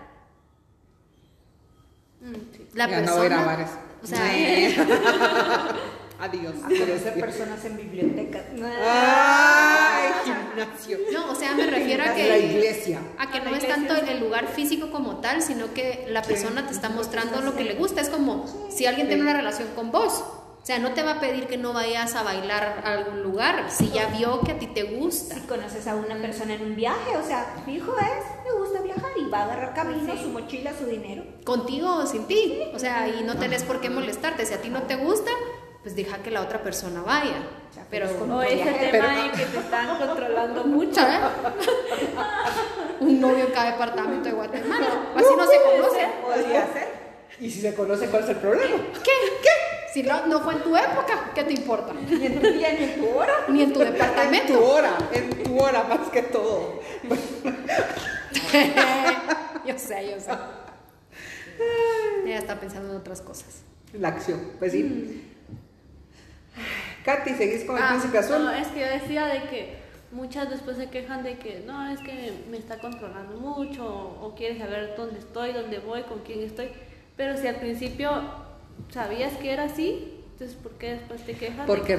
La 2.74 2.88
Ya 2.89 3.01
no 3.01 3.06
persona, 3.06 3.25
ir 3.25 3.34
a 3.34 3.44
bares. 3.46 3.70
o 4.03 4.08
sea, 4.08 4.20
Adiós. 6.20 6.56
A 6.63 6.67
conocer 6.67 7.13
personas 7.20 7.63
en 7.65 7.77
bibliotecas. 7.77 8.41
Ay, 8.82 10.10
gimnasio. 10.25 10.98
no, 11.13 11.32
o 11.32 11.36
sea, 11.36 11.53
me 11.53 11.67
refiero 11.67 12.03
a 12.03 12.15
que 12.15 12.27
La 12.27 12.38
iglesia. 12.39 13.00
A 13.20 13.29
que 13.29 13.39
no 13.39 13.51
La 13.51 13.58
es 13.58 13.67
tanto 13.67 13.94
iglesia. 13.94 14.13
el 14.15 14.20
lugar 14.22 14.48
físico 14.48 14.89
como 14.89 15.17
tal, 15.17 15.44
sino 15.44 15.75
que 15.75 16.08
la 16.10 16.24
persona 16.24 16.65
te 16.65 16.74
está 16.74 16.89
mostrando 16.89 17.41
lo 17.41 17.56
que 17.56 17.63
le 17.65 17.75
gusta. 17.75 18.01
Es 18.01 18.10
como 18.10 18.48
si 18.72 18.88
alguien 18.88 19.08
tiene 19.08 19.22
una 19.22 19.34
relación 19.34 19.67
con 19.75 19.91
vos. 19.91 20.24
O 20.67 20.69
sea, 20.69 20.79
no 20.79 20.91
te 20.91 21.01
va 21.01 21.12
a 21.12 21.19
pedir 21.21 21.47
que 21.47 21.55
no 21.55 21.71
vayas 21.71 22.13
a 22.15 22.24
bailar 22.24 22.81
a 22.83 22.91
algún 22.91 23.24
lugar 23.24 23.67
si 23.69 23.89
ya 23.89 24.07
vio 24.07 24.41
que 24.41 24.51
a 24.51 24.59
ti 24.59 24.67
te 24.67 24.83
gusta. 24.83 25.36
Si 25.36 25.39
conoces 25.47 25.88
a 25.88 25.95
una 25.95 26.17
persona 26.21 26.55
en 26.55 26.62
un 26.62 26.75
viaje, 26.75 27.15
o 27.15 27.25
sea, 27.25 27.55
fijo 27.65 27.95
es, 27.97 28.43
le 28.45 28.51
gusta 28.59 28.81
viajar 28.81 29.12
y 29.15 29.29
va 29.29 29.38
a 29.39 29.43
agarrar 29.45 29.74
camino, 29.74 30.13
su 30.21 30.27
mochila, 30.27 30.74
su 30.77 30.86
dinero. 30.86 31.24
Contigo 31.45 31.95
o 31.95 32.05
sin 32.05 32.27
ti. 32.27 32.63
O 32.75 32.79
sea, 32.79 33.07
y 33.07 33.24
no 33.24 33.38
tenés 33.38 33.63
por 33.63 33.79
qué 33.79 33.89
molestarte. 33.89 34.45
Si 34.45 34.53
a 34.53 34.62
ti 34.62 34.67
no 34.67 34.81
te 34.81 34.97
gusta, 34.97 35.31
pues 35.83 35.95
deja 35.95 36.17
que 36.17 36.31
la 36.31 36.41
otra 36.41 36.62
persona 36.62 37.01
vaya. 37.01 37.47
Pero, 37.89 38.12
Con 38.19 38.29
O 38.29 38.41
ese 38.41 38.55
viaje, 38.55 38.89
tema 38.91 39.07
pero- 39.07 39.24
en 39.24 39.31
que 39.31 39.45
te 39.45 39.57
están 39.59 39.97
controlando 40.05 40.65
mucho. 40.65 40.95
¿sabes? 40.95 41.19
Un 43.00 43.21
novio 43.21 43.45
en 43.45 43.51
cada 43.53 43.71
departamento 43.71 44.27
de 44.27 44.36
Guatemala. 44.36 44.88
Así 45.15 45.33
no 45.38 45.47
se 45.47 45.62
conoce. 45.63 46.07
Podría 46.21 46.74
ser. 46.74 46.88
Y 47.39 47.50
si 47.50 47.62
se 47.62 47.74
conoce, 47.74 48.07
¿cuál 48.07 48.24
es 48.25 48.29
el 48.31 48.36
problema? 48.36 48.75
¿Qué? 49.01 49.12
¿Qué? 49.41 49.76
Si 49.98 50.04
no, 50.04 50.27
no 50.27 50.39
fue 50.42 50.54
en 50.54 50.62
tu 50.62 50.77
época, 50.77 51.32
¿qué 51.34 51.44
te 51.44 51.54
importa? 51.54 51.92
Ni 51.92 52.24
en 52.27 52.39
tu 52.39 52.48
día 52.48 52.72
ni 52.77 52.84
en 52.84 53.00
tu 53.01 53.10
hora. 53.18 53.34
Ni 53.48 53.63
en 53.63 53.74
tu 53.74 53.82
En 53.82 53.94
departamento. 53.94 54.54
tu 54.54 54.63
hora, 54.63 54.96
en 55.12 55.44
tu 55.44 55.60
hora 55.60 55.84
más 55.86 56.08
que 56.10 56.22
todo. 56.22 56.80
yo 59.66 59.80
sé, 59.80 60.12
yo 60.12 60.20
sé. 60.20 60.32
Ella 62.27 62.38
está 62.38 62.60
pensando 62.60 62.92
en 62.92 62.98
otras 63.00 63.22
cosas. 63.22 63.63
La 63.94 64.10
acción, 64.10 64.39
pues 64.60 64.74
sí. 64.74 65.34
Katy, 67.04 67.34
¿seguís 67.34 67.63
con 67.63 67.77
el 67.77 67.84
Ah, 67.84 67.88
príncipe 67.89 68.20
azul? 68.20 68.46
No, 68.46 68.51
es 68.51 68.68
que 68.68 68.82
yo 68.82 68.86
decía 68.88 69.25
de 69.25 69.50
que 69.50 69.77
muchas 70.12 70.48
después 70.51 70.77
se 70.77 70.92
quejan 70.92 71.24
de 71.24 71.39
que 71.39 71.63
no, 71.66 71.89
es 71.89 72.01
que 72.01 72.34
me 72.51 72.58
está 72.58 72.77
controlando 72.77 73.36
mucho 73.39 73.84
o, 73.84 74.27
o 74.27 74.36
quiere 74.36 74.60
saber 74.60 74.94
dónde 74.96 75.18
estoy, 75.18 75.54
dónde 75.54 75.80
voy, 75.80 76.04
con 76.04 76.20
quién 76.20 76.44
estoy. 76.44 76.70
Pero 77.16 77.36
si 77.36 77.48
al 77.48 77.56
principio 77.56 78.46
sabías 78.89 79.34
que 79.38 79.51
era 79.51 79.63
así, 79.65 80.24
entonces 80.34 80.55
¿por 80.57 80.74
qué 80.74 80.91
después 80.91 81.25
te 81.25 81.34
quejas? 81.34 81.65
Porque 81.67 81.96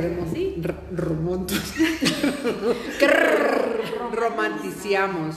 que 2.99 3.07
remon- 3.09 4.13
romanticiamos. 4.13 5.37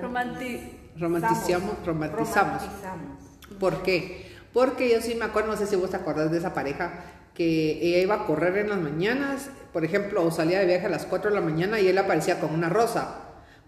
Romanti- 0.00 0.70
Romanticiamos, 0.98 1.74
romantizamos. 1.84 2.62
Romantizamos. 2.62 3.58
¿Por 3.58 3.82
qué? 3.82 4.32
Porque 4.52 4.88
yo 4.90 5.00
sí 5.00 5.14
me 5.16 5.24
acuerdo, 5.24 5.50
no 5.50 5.56
sé 5.56 5.66
si 5.66 5.74
vos 5.76 5.90
te 5.90 5.96
acordás 5.96 6.30
de 6.30 6.38
esa 6.38 6.54
pareja, 6.54 7.04
que 7.34 7.80
ella 7.82 7.98
iba 7.98 8.14
a 8.14 8.26
correr 8.26 8.56
en 8.58 8.68
las 8.70 8.78
mañanas, 8.78 9.50
por 9.72 9.84
ejemplo, 9.84 10.24
o 10.24 10.30
salía 10.30 10.60
de 10.60 10.66
viaje 10.66 10.86
a 10.86 10.90
las 10.90 11.04
4 11.06 11.30
de 11.30 11.34
la 11.36 11.42
mañana 11.42 11.80
y 11.80 11.88
él 11.88 11.98
aparecía 11.98 12.38
con 12.38 12.54
una 12.54 12.68
rosa. 12.68 13.20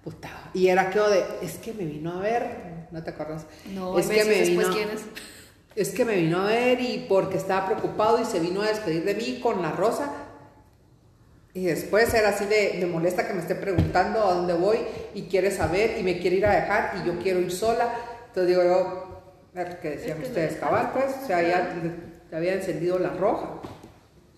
Puta, 0.05 0.31
y 0.55 0.69
era 0.69 0.91
que 0.91 1.01
de, 1.01 1.25
es 1.43 1.55
que 1.59 1.73
me 1.73 1.85
vino 1.85 2.13
a 2.13 2.21
ver, 2.21 2.87
¿no 2.93 3.03
te 3.03 3.11
acuerdas? 3.11 3.45
No, 3.75 3.99
es 3.99 4.07
que 4.07 4.25
me 4.25 4.31
después 4.37 4.69
vino, 4.69 4.73
quién 4.73 4.91
es. 4.91 5.05
Es 5.77 5.91
que 5.91 6.05
me 6.05 6.17
vino 6.17 6.41
a 6.41 6.47
ver 6.47 6.81
y 6.81 7.07
porque 7.09 7.37
estaba 7.37 7.67
preocupado 7.67 8.21
y 8.21 8.25
se 8.25 8.41
vino 8.41 8.63
a 8.63 8.69
despedir 8.69 9.05
de 9.05 9.15
mí 9.15 9.41
con 9.41 9.63
la 9.63 9.73
rosa. 9.73 10.11
Y 11.55 11.65
después 11.67 12.13
era 12.13 12.31
así 12.31 12.45
de, 12.47 12.79
de 12.79 12.87
molesta 12.87 13.27
que 13.27 13.33
me 13.35 13.41
esté 13.41 13.55
preguntando 13.55 14.23
a 14.23 14.35
dónde 14.35 14.55
voy 14.55 14.79
y 15.15 15.23
quiere 15.23 15.51
saber 15.51 15.99
y 15.99 16.03
me 16.03 16.19
quiere 16.19 16.37
ir 16.37 16.47
a 16.47 16.55
dejar 16.55 16.97
y 17.03 17.07
yo 17.07 17.19
quiero 17.19 17.41
ir 17.41 17.51
sola. 17.53 17.95
Entonces 18.29 18.49
digo 18.49 18.63
yo, 18.63 19.07
que 19.81 19.91
decían 19.91 20.19
Es 20.19 20.25
que 20.25 20.27
ustedes, 20.29 20.57
cabal, 20.57 20.91
pues, 20.93 21.15
o 21.23 21.27
sea, 21.27 21.41
ya 21.43 21.75
le 22.31 22.37
había 22.37 22.55
encendido 22.55 22.99
la 22.99 23.11
roja. 23.11 23.61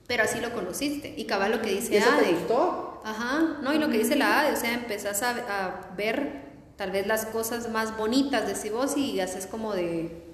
Pero 0.06 0.22
así 0.24 0.40
lo 0.40 0.52
conociste. 0.52 1.14
Y 1.16 1.26
cabal 1.26 1.52
lo 1.52 1.62
que 1.62 1.72
¿Y 1.72 1.76
dice 1.76 1.96
eso 1.96 2.10
te 2.18 2.26
Ade. 2.26 2.32
gustó? 2.34 3.02
Ajá, 3.04 3.58
no, 3.62 3.72
y 3.74 3.78
lo 3.78 3.88
que 3.90 3.98
dice 3.98 4.16
la 4.16 4.40
Ade, 4.40 4.52
o 4.52 4.56
sea, 4.56 4.74
empezás 4.74 5.22
a, 5.22 5.30
a 5.30 5.94
ver 5.96 6.48
tal 6.76 6.90
vez 6.92 7.06
las 7.06 7.26
cosas 7.26 7.70
más 7.70 7.96
bonitas 7.96 8.46
de 8.62 8.70
vos 8.70 8.96
y 8.96 9.20
haces 9.20 9.46
como 9.46 9.74
de, 9.74 10.27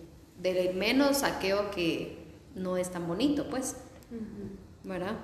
de 0.53 0.73
menos 0.75 1.19
saqueo 1.19 1.71
que 1.71 2.19
no 2.55 2.77
es 2.77 2.91
tan 2.91 3.09
bonito, 3.09 3.49
pues. 3.49 3.77
¿Verdad? 4.85 5.17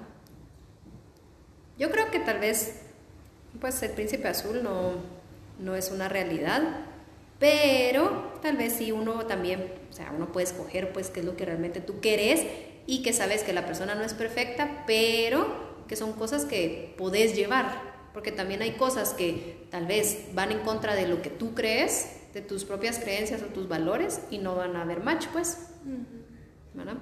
Yo 1.78 1.90
creo 1.90 2.10
que 2.10 2.20
tal 2.20 2.40
vez, 2.40 2.80
pues 3.60 3.82
el 3.82 3.90
príncipe 3.92 4.28
azul 4.28 4.62
no, 4.62 4.94
no 5.58 5.74
es 5.74 5.90
una 5.90 6.08
realidad, 6.08 6.62
pero 7.38 8.38
tal 8.42 8.56
vez 8.56 8.74
sí 8.74 8.92
uno 8.92 9.26
también, 9.26 9.72
o 9.90 9.92
sea, 9.92 10.12
uno 10.14 10.32
puede 10.32 10.46
escoger 10.46 10.92
pues 10.92 11.08
qué 11.10 11.20
es 11.20 11.26
lo 11.26 11.36
que 11.36 11.44
realmente 11.44 11.80
tú 11.80 12.00
querés 12.00 12.44
y 12.86 13.02
que 13.02 13.12
sabes 13.12 13.42
que 13.42 13.52
la 13.52 13.66
persona 13.66 13.94
no 13.94 14.02
es 14.02 14.14
perfecta, 14.14 14.84
pero 14.86 15.70
que 15.88 15.96
son 15.96 16.12
cosas 16.12 16.44
que 16.44 16.94
podés 16.98 17.34
llevar, 17.34 17.82
porque 18.12 18.32
también 18.32 18.62
hay 18.62 18.72
cosas 18.72 19.14
que 19.14 19.66
tal 19.70 19.86
vez 19.86 20.34
van 20.34 20.52
en 20.52 20.60
contra 20.60 20.94
de 20.94 21.08
lo 21.08 21.22
que 21.22 21.30
tú 21.30 21.54
crees, 21.54 22.19
de 22.32 22.40
tus 22.40 22.64
propias 22.64 22.98
creencias 22.98 23.42
o 23.42 23.46
tus 23.46 23.68
valores 23.68 24.20
y 24.30 24.38
no 24.38 24.54
van 24.54 24.76
a 24.76 24.82
haber 24.82 25.02
match, 25.02 25.26
pues. 25.32 25.68
¿Verdad? 26.74 26.96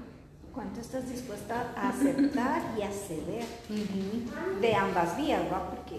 ¿Cuánto 0.53 0.81
estás 0.81 1.09
dispuesta 1.09 1.73
a 1.77 1.91
aceptar 1.91 2.63
y 2.79 2.83
a 2.83 2.91
ceder? 2.91 3.45
De 4.61 4.75
ambas 4.75 5.17
vías, 5.17 5.43
¿va? 5.53 5.71
Porque 5.71 5.97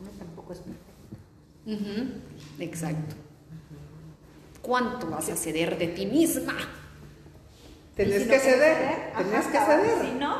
uno 0.00 0.10
tampoco 0.18 0.52
es 0.52 0.60
Exacto. 2.58 3.14
¿Cuánto 4.62 5.10
vas 5.10 5.28
a 5.28 5.36
ceder 5.36 5.78
de 5.78 5.88
ti 5.88 6.06
misma? 6.06 6.54
Tenés 7.94 8.16
Y 8.16 8.18
si 8.20 8.24
no 8.24 8.30
que 8.30 8.40
ceder, 8.40 9.12
tenés 9.16 9.46
que 9.46 9.58
ceder. 9.58 10.06
Si 10.06 10.18
no, 10.18 10.36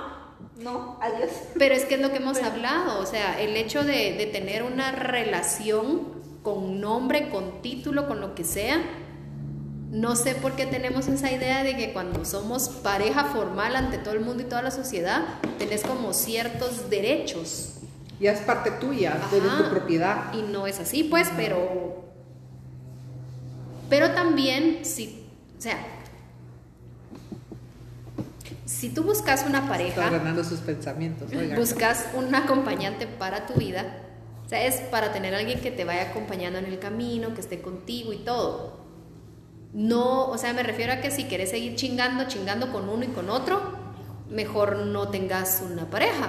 no, 0.59 0.99
adiós. 1.01 1.31
Pero 1.59 1.75
es 1.75 1.85
que 1.85 1.95
es 1.95 2.01
lo 2.01 2.11
que 2.11 2.17
hemos 2.17 2.43
hablado, 2.43 3.01
o 3.01 3.07
sea, 3.07 3.41
el 3.41 3.57
hecho 3.57 3.85
de, 3.85 4.15
de 4.15 4.27
tener 4.27 4.63
una 4.63 4.93
relación 4.93 6.14
con 6.45 6.81
nombre, 6.81 7.31
con 7.31 7.61
título, 7.63 8.07
con 8.07 8.21
lo 8.21 8.37
que 8.37 8.45
sea, 8.45 8.81
no 9.91 10.17
sé 10.17 10.35
por 10.35 10.53
qué 10.57 10.67
tenemos 10.67 11.07
esa 11.07 11.31
idea 11.31 11.63
de 11.63 11.77
que 11.77 11.93
cuando 11.93 12.25
somos 12.25 12.69
pareja 12.69 13.27
formal 13.27 13.77
ante 13.77 13.97
todo 13.97 14.15
el 14.15 14.21
mundo 14.21 14.43
y 14.43 14.47
toda 14.47 14.61
la 14.61 14.73
sociedad, 14.73 15.23
tenés 15.59 15.83
como 15.83 16.13
ciertos 16.13 16.91
derechos. 16.91 17.75
Ya 18.21 18.33
es 18.33 18.41
parte 18.41 18.73
tuya, 18.73 19.17
de 19.31 19.39
Ajá. 19.41 19.65
tu 19.65 19.71
propiedad. 19.71 20.35
Y 20.35 20.43
no 20.43 20.67
es 20.67 20.81
así, 20.81 21.05
pues, 21.05 21.29
pero. 21.37 22.05
Pero 23.89 24.11
también, 24.11 24.85
si. 24.85 25.25
O 25.57 25.63
sea. 25.63 25.79
Si 28.65 28.89
tú 28.89 29.05
buscas 29.05 29.45
una 29.47 29.59
Está 29.59 29.69
pareja, 29.71 30.07
ordenando 30.07 30.43
sus 30.43 30.59
pensamientos, 30.61 31.31
oigan. 31.31 31.57
buscas 31.59 32.07
un 32.15 32.35
acompañante 32.35 33.07
para 33.07 33.47
tu 33.47 33.55
vida, 33.55 33.97
es 34.63 34.77
para 34.77 35.13
tener 35.13 35.35
a 35.35 35.39
alguien 35.39 35.61
que 35.61 35.71
te 35.71 35.85
vaya 35.85 36.11
acompañando 36.11 36.59
en 36.59 36.67
el 36.67 36.79
camino, 36.79 37.35
que 37.35 37.41
esté 37.41 37.61
contigo 37.61 38.13
y 38.13 38.19
todo. 38.19 38.85
No, 39.73 40.29
o 40.29 40.39
sea, 40.39 40.53
me 40.53 40.63
refiero 40.63 40.93
a 40.93 41.01
que 41.01 41.11
si 41.11 41.25
quieres 41.25 41.51
seguir 41.51 41.75
chingando, 41.75 42.29
chingando 42.29 42.71
con 42.71 42.89
uno 42.89 43.05
y 43.05 43.09
con 43.09 43.29
otro, 43.29 43.61
mejor 44.31 44.77
no 44.87 45.09
tengas 45.09 45.63
una 45.69 45.91
pareja. 45.91 46.29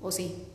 ¿O 0.00 0.10
sí? 0.10 0.46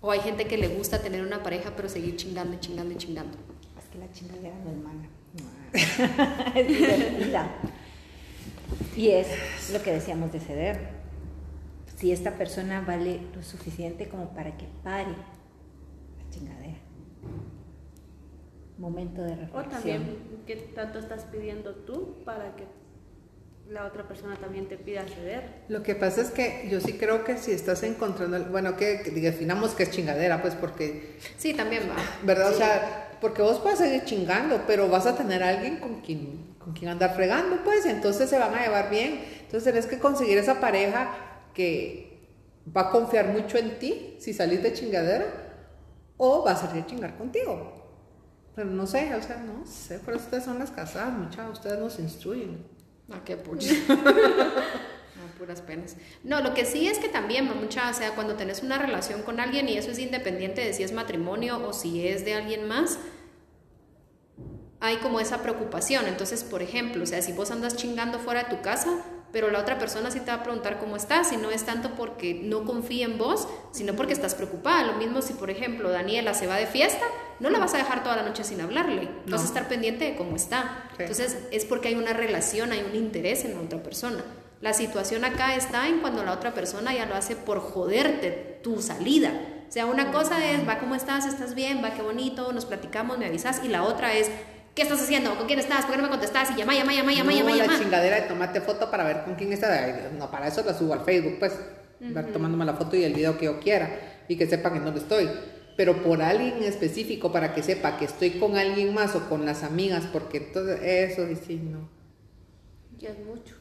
O 0.00 0.10
hay 0.10 0.20
gente 0.20 0.46
que 0.46 0.58
le 0.58 0.68
gusta 0.68 1.00
tener 1.00 1.24
una 1.24 1.42
pareja 1.42 1.72
pero 1.74 1.88
seguir 1.88 2.16
chingando 2.16 2.58
chingando 2.60 2.94
chingando. 2.96 3.38
Es 3.78 3.84
que 3.90 3.98
la 3.98 4.12
chingadera 4.12 4.54
no 4.64 4.70
es 4.70 4.76
mala. 4.76 6.52
es 6.54 6.68
divertida. 6.68 7.48
Y 8.96 9.08
es 9.08 9.70
lo 9.72 9.82
que 9.82 9.92
decíamos 9.92 10.32
de 10.32 10.40
ceder. 10.40 11.05
Si 11.96 12.12
esta 12.12 12.32
persona 12.32 12.82
vale 12.82 13.20
lo 13.34 13.42
suficiente 13.42 14.08
como 14.08 14.28
para 14.34 14.56
que 14.56 14.66
pare 14.84 15.08
la 15.10 16.30
chingadera. 16.30 16.76
Momento 18.78 19.22
de 19.22 19.32
O 19.32 19.36
reflexión. 19.36 19.70
también, 19.70 20.16
¿qué 20.46 20.56
tanto 20.74 20.98
estás 20.98 21.24
pidiendo 21.24 21.74
tú 21.74 22.22
para 22.24 22.54
que 22.56 22.64
la 23.70 23.86
otra 23.86 24.06
persona 24.06 24.36
también 24.36 24.68
te 24.68 24.76
pida 24.76 25.04
ceder? 25.06 25.62
Lo 25.68 25.82
que 25.82 25.94
pasa 25.94 26.20
es 26.20 26.30
que 26.30 26.68
yo 26.70 26.80
sí 26.80 26.92
creo 26.92 27.24
que 27.24 27.38
si 27.38 27.52
estás 27.52 27.82
encontrando, 27.82 28.38
bueno, 28.50 28.76
que, 28.76 29.00
que 29.02 29.10
definamos 29.12 29.72
que 29.72 29.84
es 29.84 29.90
chingadera, 29.90 30.42
pues 30.42 30.54
porque, 30.54 31.16
Sí, 31.38 31.54
también 31.54 31.84
va. 31.88 31.96
¿verdad? 32.22 32.50
O 32.52 32.54
sea, 32.54 33.16
porque 33.22 33.40
vos 33.40 33.58
puedes 33.60 33.78
seguir 33.78 34.04
chingando, 34.04 34.60
pero 34.66 34.88
vas 34.90 35.06
a 35.06 35.16
tener 35.16 35.42
a 35.42 35.48
alguien 35.48 35.78
con 35.78 36.02
quien, 36.02 36.54
con 36.58 36.74
quien 36.74 36.90
andar 36.90 37.14
fregando, 37.16 37.64
pues, 37.64 37.86
y 37.86 37.88
entonces 37.88 38.28
se 38.28 38.38
van 38.38 38.54
a 38.54 38.62
llevar 38.62 38.90
bien. 38.90 39.24
Entonces 39.40 39.64
tenés 39.64 39.86
que 39.86 39.98
conseguir 39.98 40.36
esa 40.36 40.60
pareja 40.60 41.08
que 41.56 42.20
va 42.76 42.82
a 42.82 42.90
confiar 42.90 43.28
mucho 43.28 43.56
en 43.56 43.78
ti 43.78 44.16
si 44.18 44.34
salís 44.34 44.62
de 44.62 44.74
chingadera 44.74 45.26
o 46.18 46.44
va 46.44 46.52
a 46.52 46.56
salir 46.56 46.82
a 46.82 46.86
chingar 46.86 47.16
contigo. 47.16 47.72
Pero 48.54 48.68
no 48.68 48.86
sé, 48.86 49.14
o 49.14 49.22
sea, 49.22 49.38
no 49.38 49.64
sé, 49.66 49.98
por 49.98 50.14
eso 50.14 50.24
ustedes 50.24 50.44
son 50.44 50.58
las 50.58 50.70
casadas, 50.70 51.14
muchachos, 51.14 51.58
ustedes 51.58 51.78
nos 51.78 51.98
instruyen. 51.98 52.66
Ah, 53.10 53.22
qué 53.24 53.36
pucha. 53.36 53.72
No, 55.16 55.22
puras 55.38 55.62
penas. 55.62 55.96
No, 56.24 56.42
lo 56.42 56.52
que 56.52 56.66
sí 56.66 56.88
es 56.88 56.98
que 56.98 57.08
también, 57.08 57.46
mucha, 57.46 57.88
o 57.88 57.94
sea, 57.94 58.14
cuando 58.14 58.34
tenés 58.34 58.62
una 58.62 58.76
relación 58.76 59.22
con 59.22 59.40
alguien 59.40 59.66
y 59.66 59.78
eso 59.78 59.90
es 59.90 59.98
independiente 59.98 60.60
de 60.60 60.74
si 60.74 60.82
es 60.82 60.92
matrimonio 60.92 61.66
o 61.66 61.72
si 61.72 62.06
es 62.06 62.26
de 62.26 62.34
alguien 62.34 62.68
más, 62.68 62.98
hay 64.80 64.98
como 64.98 65.18
esa 65.18 65.40
preocupación. 65.40 66.04
Entonces, 66.06 66.44
por 66.44 66.60
ejemplo, 66.60 67.02
o 67.02 67.06
sea, 67.06 67.22
si 67.22 67.32
vos 67.32 67.50
andas 67.50 67.76
chingando 67.76 68.18
fuera 68.18 68.44
de 68.44 68.56
tu 68.56 68.60
casa, 68.60 69.06
pero 69.32 69.50
la 69.50 69.58
otra 69.58 69.78
persona 69.78 70.10
sí 70.10 70.20
te 70.20 70.26
va 70.26 70.38
a 70.38 70.42
preguntar 70.42 70.78
cómo 70.78 70.96
estás, 70.96 71.32
y 71.32 71.36
no 71.36 71.50
es 71.50 71.64
tanto 71.64 71.90
porque 71.90 72.34
no 72.34 72.64
confía 72.64 73.04
en 73.04 73.18
vos, 73.18 73.48
sino 73.72 73.94
porque 73.94 74.12
estás 74.12 74.34
preocupada. 74.34 74.84
Lo 74.84 74.94
mismo 74.94 75.22
si, 75.22 75.34
por 75.34 75.50
ejemplo, 75.50 75.90
Daniela 75.90 76.34
se 76.34 76.46
va 76.46 76.56
de 76.56 76.66
fiesta, 76.66 77.04
no 77.40 77.50
la 77.50 77.58
vas 77.58 77.74
a 77.74 77.78
dejar 77.78 78.02
toda 78.02 78.16
la 78.16 78.22
noche 78.22 78.44
sin 78.44 78.60
hablarle, 78.60 79.08
vas 79.26 79.42
a 79.42 79.44
estar 79.44 79.68
pendiente 79.68 80.04
de 80.04 80.16
cómo 80.16 80.36
está. 80.36 80.88
Sí. 80.96 81.02
Entonces, 81.02 81.38
es 81.50 81.64
porque 81.64 81.88
hay 81.88 81.94
una 81.94 82.12
relación, 82.12 82.72
hay 82.72 82.82
un 82.82 82.96
interés 82.96 83.44
en 83.44 83.54
la 83.54 83.60
otra 83.60 83.82
persona. 83.82 84.24
La 84.60 84.72
situación 84.72 85.24
acá 85.24 85.54
está 85.54 85.86
en 85.86 86.00
cuando 86.00 86.24
la 86.24 86.32
otra 86.32 86.54
persona 86.54 86.94
ya 86.94 87.04
lo 87.04 87.14
hace 87.14 87.36
por 87.36 87.60
joderte 87.60 88.60
tu 88.62 88.80
salida. 88.80 89.32
O 89.68 89.72
sea, 89.72 89.86
una 89.86 90.12
cosa 90.12 90.44
es, 90.50 90.66
va, 90.66 90.78
¿cómo 90.78 90.94
estás? 90.94 91.26
¿Estás 91.26 91.54
bien? 91.54 91.82
Va, 91.84 91.92
qué 91.92 92.00
bonito, 92.00 92.52
nos 92.52 92.64
platicamos, 92.64 93.18
me 93.18 93.26
avisas. 93.26 93.60
Y 93.64 93.68
la 93.68 93.82
otra 93.82 94.14
es, 94.14 94.30
¿qué 94.76 94.82
estás 94.82 95.00
haciendo? 95.00 95.34
¿Con 95.36 95.46
quién 95.46 95.58
estás? 95.58 95.86
¿Por 95.86 95.92
qué 95.92 95.96
no 95.96 96.02
me 96.04 96.10
contestas? 96.10 96.50
Y 96.50 96.56
llama, 96.58 96.74
llama, 96.74 96.92
llama, 96.92 97.12
llama, 97.12 97.32
no, 97.32 97.38
llama, 97.38 97.50
la 97.50 97.56
llama. 97.56 97.78
chingadera 97.78 98.20
de 98.20 98.28
tomarte 98.28 98.60
foto 98.60 98.90
para 98.90 99.04
ver 99.04 99.24
con 99.24 99.34
quién 99.34 99.52
está. 99.52 99.72
Ay, 99.72 100.10
No, 100.16 100.30
para 100.30 100.46
eso 100.46 100.62
la 100.64 100.74
subo 100.74 100.92
al 100.92 101.04
Facebook, 101.04 101.38
pues. 101.40 101.58
Ver 101.98 102.30
tomándome 102.30 102.66
la 102.66 102.74
foto 102.74 102.94
y 102.94 103.02
el 103.02 103.14
video 103.14 103.38
que 103.38 103.46
yo 103.46 103.58
quiera. 103.58 104.22
Y 104.28 104.36
que 104.36 104.46
sepan 104.46 104.76
en 104.76 104.84
dónde 104.84 105.00
estoy. 105.00 105.28
Pero 105.78 106.02
por 106.02 106.20
alguien 106.22 106.62
específico, 106.62 107.32
para 107.32 107.54
que 107.54 107.62
sepa 107.62 107.96
que 107.96 108.04
estoy 108.04 108.38
con 108.38 108.56
alguien 108.56 108.92
más 108.94 109.14
o 109.14 109.28
con 109.28 109.46
las 109.46 109.62
amigas, 109.62 110.04
porque 110.12 110.38
entonces 110.38 110.78
eso 110.82 111.28
y 111.28 111.36
sí, 111.36 111.56
no. 111.56 111.88
Ya 112.98 113.10
es 113.10 113.18
mucho. 113.18 113.54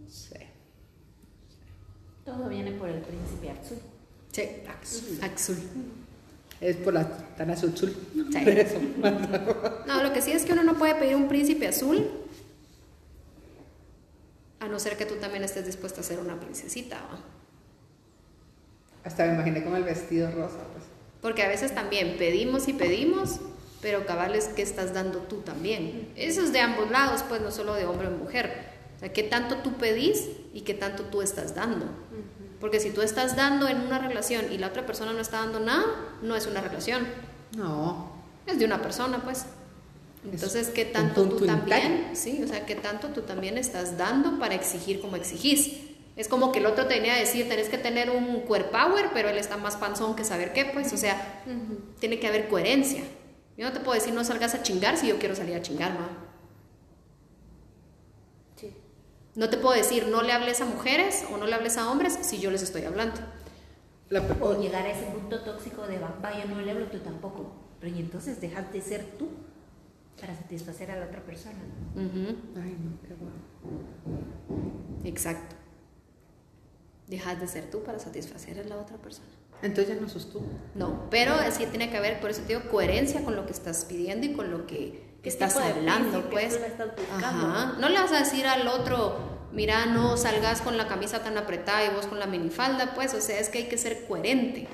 No 0.00 0.08
sé. 0.08 0.48
Todo 2.24 2.48
viene 2.48 2.72
por 2.72 2.88
el 2.88 3.00
príncipe 3.02 3.50
azul. 3.50 3.78
Sí, 4.30 4.48
Axul. 4.66 5.18
Axul. 5.22 5.56
Es 6.62 6.76
por 6.76 6.94
la 6.94 7.08
tan 7.36 7.50
azul. 7.50 7.74
Sí. 7.76 7.92
Eso. 8.46 8.78
No, 9.86 10.02
lo 10.02 10.12
que 10.12 10.22
sí 10.22 10.30
es 10.30 10.44
que 10.44 10.52
uno 10.52 10.62
no 10.62 10.78
puede 10.78 10.94
pedir 10.94 11.16
un 11.16 11.28
príncipe 11.28 11.66
azul 11.66 12.08
a 14.60 14.68
no 14.68 14.78
ser 14.78 14.96
que 14.96 15.04
tú 15.04 15.16
también 15.16 15.42
estés 15.42 15.66
dispuesta 15.66 16.02
a 16.02 16.04
ser 16.04 16.20
una 16.20 16.38
princesita, 16.38 16.96
¿va? 16.96 17.18
Hasta 19.02 19.26
me 19.26 19.34
imaginé 19.34 19.64
con 19.64 19.74
el 19.74 19.82
vestido 19.82 20.30
rosa, 20.30 20.58
pues. 20.72 20.84
Porque 21.20 21.42
a 21.42 21.48
veces 21.48 21.74
también 21.74 22.16
pedimos 22.16 22.68
y 22.68 22.72
pedimos, 22.72 23.40
pero 23.80 24.06
cabal 24.06 24.36
es 24.36 24.46
que 24.46 24.62
estás 24.62 24.94
dando 24.94 25.18
tú 25.18 25.38
también. 25.38 26.12
Eso 26.14 26.42
es 26.42 26.52
de 26.52 26.60
ambos 26.60 26.92
lados, 26.92 27.24
pues 27.28 27.40
no 27.40 27.50
solo 27.50 27.74
de 27.74 27.86
hombre 27.86 28.06
o 28.06 28.12
mujer. 28.12 28.68
O 28.96 29.00
sea, 29.00 29.12
qué 29.12 29.24
tanto 29.24 29.56
tú 29.58 29.72
pedís 29.78 30.28
y 30.54 30.60
qué 30.60 30.74
tanto 30.74 31.06
tú 31.06 31.22
estás 31.22 31.56
dando. 31.56 31.86
Porque 32.62 32.78
si 32.80 32.90
tú 32.92 33.02
estás 33.02 33.34
dando 33.36 33.66
en 33.68 33.80
una 33.80 33.98
relación 33.98 34.50
y 34.52 34.56
la 34.56 34.68
otra 34.68 34.86
persona 34.86 35.12
no 35.12 35.18
está 35.20 35.38
dando 35.38 35.58
nada, 35.60 35.84
no 36.22 36.36
es 36.36 36.46
una 36.46 36.60
relación, 36.60 37.06
No. 37.56 38.12
es 38.46 38.56
de 38.58 38.64
una 38.64 38.80
persona, 38.80 39.20
pues. 39.22 39.44
Entonces, 40.24 40.68
¿qué 40.68 40.84
tanto 40.84 41.24
tú 41.28 41.44
también? 41.44 42.10
Sí, 42.14 42.40
o 42.44 42.46
sea, 42.46 42.64
¿qué 42.64 42.76
tanto 42.76 43.08
tú 43.08 43.22
también 43.22 43.58
estás 43.58 43.98
dando 43.98 44.38
para 44.38 44.54
exigir 44.54 45.00
como 45.00 45.16
exigís? 45.16 45.80
Es 46.14 46.28
como 46.28 46.52
que 46.52 46.60
el 46.60 46.66
otro 46.66 46.86
tenía 46.86 47.14
que 47.14 47.20
decir, 47.20 47.48
tenés 47.48 47.68
que 47.68 47.78
tener 47.78 48.10
un 48.10 48.42
core 48.42 48.64
power, 48.64 49.06
pero 49.12 49.28
él 49.30 49.38
está 49.38 49.56
más 49.56 49.74
panzón 49.76 50.14
que 50.14 50.22
saber 50.24 50.52
qué, 50.52 50.66
pues, 50.66 50.92
o 50.92 50.96
sea, 50.96 51.42
tiene 51.98 52.20
que 52.20 52.28
haber 52.28 52.46
coherencia. 52.48 53.02
Yo 53.56 53.66
no 53.66 53.72
te 53.72 53.80
puedo 53.80 53.94
decir 53.98 54.14
no 54.14 54.22
salgas 54.22 54.54
a 54.54 54.62
chingar 54.62 54.96
si 54.96 55.08
yo 55.08 55.18
quiero 55.18 55.34
salir 55.34 55.56
a 55.56 55.62
chingar, 55.62 55.92
¿va? 55.96 56.08
Sí. 58.54 58.72
No 59.34 59.48
te 59.48 59.56
puedo 59.56 59.74
decir 59.74 60.08
no 60.08 60.22
le 60.22 60.32
hables 60.32 60.60
a 60.60 60.66
mujeres 60.66 61.24
o 61.32 61.36
no 61.38 61.46
le 61.46 61.54
hables 61.54 61.78
a 61.78 61.90
hombres 61.90 62.18
si 62.22 62.38
yo 62.38 62.50
les 62.50 62.62
estoy 62.62 62.82
hablando. 62.84 63.20
La, 64.10 64.20
O 64.40 64.60
llegar 64.60 64.84
a 64.84 64.90
ese 64.90 65.06
punto 65.06 65.40
tóxico 65.40 65.86
de, 65.86 65.98
va, 65.98 66.14
vaya, 66.20 66.44
no 66.44 66.60
le 66.60 66.70
hablo 66.70 66.86
tú 66.88 66.98
tampoco. 66.98 67.50
Pero 67.80 67.96
y 67.96 68.00
entonces 68.00 68.40
dejas 68.40 68.70
de 68.72 68.82
ser 68.82 69.04
tú 69.18 69.28
para 70.20 70.36
satisfacer 70.36 70.90
a 70.90 70.96
la 70.96 71.06
otra 71.06 71.22
persona. 71.22 71.58
Ujú, 71.94 72.36
Ay, 72.60 72.76
no, 72.78 73.00
qué 73.08 73.14
guapo. 73.14 75.02
Exacto. 75.04 75.56
Dejas 77.08 77.40
de 77.40 77.46
ser 77.48 77.70
tú 77.70 77.82
para 77.82 77.98
satisfacer 77.98 78.60
a 78.60 78.64
la 78.64 78.76
otra 78.76 78.98
persona. 78.98 79.28
Entonces 79.62 79.94
ya 79.94 80.00
no 80.00 80.08
sos 80.08 80.30
tú. 80.30 80.42
No, 80.74 81.08
pero 81.10 81.34
sí 81.50 81.66
tiene 81.66 81.90
que 81.90 81.96
haber, 81.96 82.20
por 82.20 82.30
eso 82.30 82.42
te 82.42 82.48
digo, 82.56 82.68
coherencia 82.70 83.24
con 83.24 83.34
lo 83.36 83.46
que 83.46 83.52
estás 83.52 83.84
pidiendo 83.84 84.26
y 84.26 84.32
con 84.34 84.50
lo 84.50 84.66
que 84.66 85.11
¿Qué 85.22 85.28
estás 85.28 85.56
hablando, 85.56 86.28
pues. 86.30 86.54
estás? 86.54 86.88
Ajá. 87.16 87.76
No 87.78 87.88
le 87.88 88.00
vas 88.00 88.12
a 88.12 88.18
decir 88.18 88.46
al 88.46 88.66
otro, 88.66 89.48
mira, 89.52 89.86
no 89.86 90.16
salgas 90.16 90.62
con 90.62 90.76
la 90.76 90.88
camisa 90.88 91.22
tan 91.22 91.38
apretada 91.38 91.84
y 91.84 91.94
vos 91.94 92.06
con 92.06 92.18
la 92.18 92.26
minifalda, 92.26 92.94
pues, 92.94 93.14
o 93.14 93.20
sea, 93.20 93.38
es 93.38 93.48
que 93.48 93.58
hay 93.58 93.68
que 93.68 93.78
ser 93.78 94.06
coherente 94.06 94.66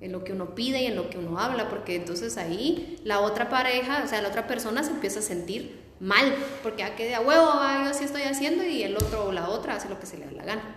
en 0.00 0.10
lo 0.10 0.24
que 0.24 0.32
uno 0.32 0.54
pide 0.54 0.82
y 0.82 0.86
en 0.86 0.96
lo 0.96 1.10
que 1.10 1.18
uno 1.18 1.38
habla, 1.38 1.68
porque 1.68 1.96
entonces 1.96 2.38
ahí 2.38 2.98
la 3.04 3.20
otra 3.20 3.50
pareja, 3.50 4.02
o 4.04 4.08
sea, 4.08 4.22
la 4.22 4.28
otra 4.28 4.46
persona 4.46 4.82
se 4.82 4.90
empieza 4.90 5.20
a 5.20 5.22
sentir 5.22 5.80
mal, 6.00 6.34
porque 6.62 6.80
ya 6.80 6.96
que 6.96 7.04
de 7.04 7.14
a 7.14 7.20
huevo, 7.20 7.50
ah, 7.52 7.82
yo 7.84 7.90
así 7.90 8.04
estoy 8.04 8.22
haciendo 8.22 8.64
y 8.64 8.82
el 8.82 8.96
otro 8.96 9.26
o 9.26 9.32
la 9.32 9.48
otra 9.48 9.76
hace 9.76 9.88
lo 9.88 10.00
que 10.00 10.06
se 10.06 10.16
le 10.16 10.24
da 10.24 10.32
la 10.32 10.44
gana. 10.44 10.76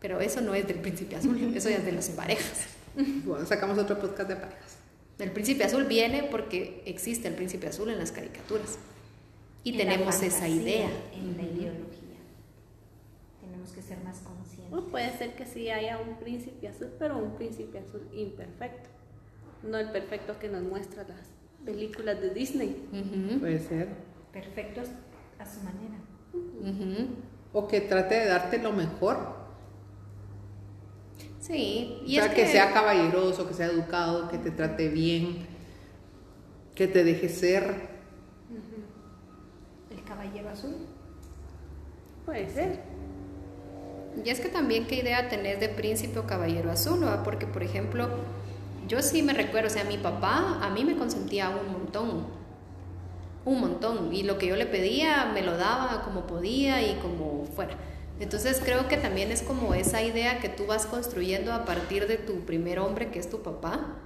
Pero 0.00 0.20
eso 0.20 0.40
no 0.40 0.54
es 0.54 0.66
del 0.66 0.80
príncipe 0.80 1.16
azul, 1.16 1.52
eso 1.54 1.68
ya 1.68 1.76
es 1.76 1.84
de 1.84 1.92
las 1.92 2.08
parejas. 2.10 2.66
Bueno, 3.24 3.46
sacamos 3.46 3.78
otro 3.78 3.96
podcast 3.96 4.28
de 4.28 4.34
parejas. 4.34 4.77
El 5.18 5.32
príncipe 5.32 5.64
azul 5.64 5.84
viene 5.84 6.24
porque 6.30 6.82
existe 6.86 7.26
el 7.28 7.34
príncipe 7.34 7.66
azul 7.66 7.90
en 7.90 7.98
las 7.98 8.12
caricaturas. 8.12 8.78
Y 9.64 9.70
En 9.72 9.78
la 9.78 9.84
tenemos 9.84 10.22
esa 10.22 10.48
idea. 10.48 10.88
En 11.12 11.36
la 11.36 11.42
ideología. 11.42 12.18
Tenemos 13.40 13.72
que 13.72 13.82
ser 13.82 13.98
más 14.04 14.18
conscientes. 14.20 14.78
O 14.78 14.84
puede 14.84 15.16
ser 15.18 15.34
que 15.34 15.44
sí 15.44 15.68
haya 15.70 15.98
un 15.98 16.16
príncipe 16.18 16.68
azul, 16.68 16.90
pero 16.98 17.18
un 17.18 17.34
príncipe 17.34 17.78
azul 17.78 18.08
imperfecto. 18.12 18.88
No 19.64 19.78
el 19.78 19.90
perfecto 19.90 20.38
que 20.38 20.48
nos 20.48 20.62
muestran 20.62 21.08
las 21.08 21.26
películas 21.64 22.20
de 22.20 22.30
Disney. 22.30 22.88
Puede 23.40 23.58
ser. 23.58 23.88
Perfectos 24.32 24.88
a 25.38 25.44
su 25.44 25.60
manera. 25.62 25.98
O 27.52 27.66
que 27.66 27.80
trate 27.80 28.14
de 28.14 28.26
darte 28.26 28.58
lo 28.58 28.72
mejor. 28.72 29.47
Sí, 31.48 32.00
o 32.02 32.04
y 32.06 32.14
sea, 32.16 32.26
es 32.26 32.34
que... 32.34 32.46
sea 32.46 32.72
caballeroso, 32.72 33.48
que 33.48 33.54
sea 33.54 33.66
educado, 33.66 34.28
que 34.28 34.36
te 34.36 34.50
trate 34.50 34.88
bien, 34.88 35.46
que 36.74 36.86
te 36.86 37.04
deje 37.04 37.28
ser. 37.30 37.88
El 39.90 40.04
caballero 40.04 40.50
azul. 40.50 40.76
Puede 42.26 42.50
ser. 42.50 42.80
Y 44.22 44.28
es 44.28 44.40
que 44.40 44.48
también 44.48 44.86
qué 44.86 44.96
idea 44.96 45.28
tenés 45.30 45.58
de 45.58 45.70
príncipe 45.70 46.18
o 46.18 46.26
caballero 46.26 46.70
azul, 46.70 47.02
¿va? 47.04 47.22
porque 47.22 47.46
por 47.46 47.62
ejemplo, 47.62 48.08
yo 48.86 49.00
sí 49.00 49.22
me 49.22 49.32
recuerdo, 49.32 49.68
o 49.68 49.70
sea, 49.70 49.84
mi 49.84 49.96
papá 49.96 50.58
a 50.60 50.68
mí 50.70 50.84
me 50.84 50.96
consentía 50.96 51.48
un 51.50 51.72
montón, 51.72 52.26
un 53.44 53.60
montón, 53.60 54.12
y 54.12 54.24
lo 54.24 54.36
que 54.36 54.48
yo 54.48 54.56
le 54.56 54.66
pedía 54.66 55.30
me 55.32 55.42
lo 55.42 55.56
daba 55.56 56.02
como 56.02 56.26
podía 56.26 56.82
y 56.82 56.96
como 56.96 57.46
fuera. 57.46 57.76
Entonces 58.20 58.60
creo 58.62 58.88
que 58.88 58.96
también 58.96 59.30
es 59.30 59.42
como 59.42 59.74
esa 59.74 60.02
idea 60.02 60.40
que 60.40 60.48
tú 60.48 60.66
vas 60.66 60.86
construyendo 60.86 61.52
a 61.52 61.64
partir 61.64 62.08
de 62.08 62.16
tu 62.16 62.40
primer 62.40 62.80
hombre, 62.80 63.10
que 63.10 63.18
es 63.18 63.30
tu 63.30 63.42
papá, 63.42 63.96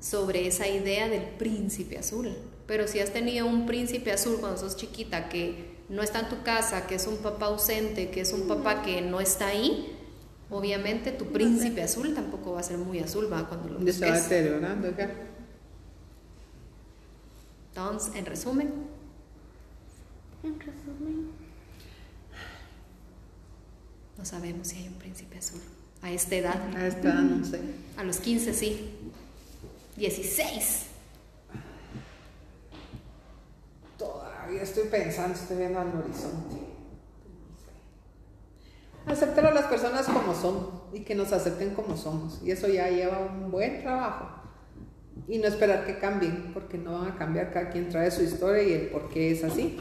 sobre 0.00 0.46
esa 0.46 0.66
idea 0.68 1.08
del 1.08 1.22
príncipe 1.22 1.98
azul. 1.98 2.36
Pero 2.66 2.86
si 2.88 3.00
has 3.00 3.12
tenido 3.12 3.46
un 3.46 3.66
príncipe 3.66 4.12
azul 4.12 4.38
cuando 4.40 4.58
sos 4.58 4.76
chiquita 4.76 5.28
que 5.28 5.78
no 5.88 6.02
está 6.02 6.20
en 6.20 6.28
tu 6.28 6.42
casa, 6.42 6.86
que 6.86 6.96
es 6.96 7.06
un 7.06 7.18
papá 7.18 7.46
ausente, 7.46 8.10
que 8.10 8.20
es 8.20 8.32
un 8.32 8.46
papá 8.46 8.82
que 8.82 9.00
no 9.00 9.20
está 9.20 9.48
ahí, 9.48 9.96
obviamente 10.50 11.12
tu 11.12 11.26
príncipe 11.26 11.82
azul 11.82 12.14
tampoco 12.14 12.52
va 12.52 12.60
a 12.60 12.62
ser 12.62 12.78
muy 12.78 12.98
azul, 12.98 13.32
va 13.32 13.48
cuando 13.48 13.68
lo 13.68 13.78
busques. 13.78 14.02
Entonces, 17.68 18.14
en 18.16 18.26
resumen, 18.26 18.72
En 20.42 20.60
resumen. 20.60 21.47
No 24.18 24.24
sabemos 24.24 24.68
si 24.68 24.76
hay 24.78 24.88
un 24.88 24.94
príncipe 24.94 25.38
azul. 25.38 25.60
A 26.02 26.10
esta 26.10 26.36
edad, 26.36 26.76
A 26.76 26.86
esta 26.86 27.08
edad 27.08 27.22
no 27.22 27.44
sé. 27.44 27.60
a 27.96 28.04
los 28.04 28.18
15 28.18 28.52
sí. 28.54 28.90
16. 29.96 30.82
Todavía 33.96 34.62
estoy 34.62 34.84
pensando, 34.88 35.34
estoy 35.34 35.56
viendo 35.58 35.80
al 35.80 35.88
horizonte. 35.88 36.54
No 39.06 39.14
sé. 39.14 39.22
Aceptar 39.24 39.46
a 39.46 39.54
las 39.54 39.66
personas 39.66 40.06
como 40.06 40.34
son 40.34 40.70
y 40.92 41.00
que 41.00 41.14
nos 41.14 41.32
acepten 41.32 41.74
como 41.74 41.96
somos. 41.96 42.40
Y 42.44 42.50
eso 42.52 42.68
ya 42.68 42.88
lleva 42.90 43.18
un 43.18 43.50
buen 43.50 43.82
trabajo. 43.82 44.28
Y 45.26 45.38
no 45.38 45.48
esperar 45.48 45.84
que 45.84 45.98
cambien, 45.98 46.52
porque 46.54 46.78
no 46.78 47.00
van 47.00 47.12
a 47.12 47.16
cambiar. 47.16 47.52
Cada 47.52 47.70
quien 47.70 47.88
trae 47.88 48.10
su 48.10 48.22
historia 48.22 48.62
y 48.62 48.72
el 48.72 48.88
por 48.90 49.08
qué 49.08 49.32
es 49.32 49.42
así. 49.42 49.78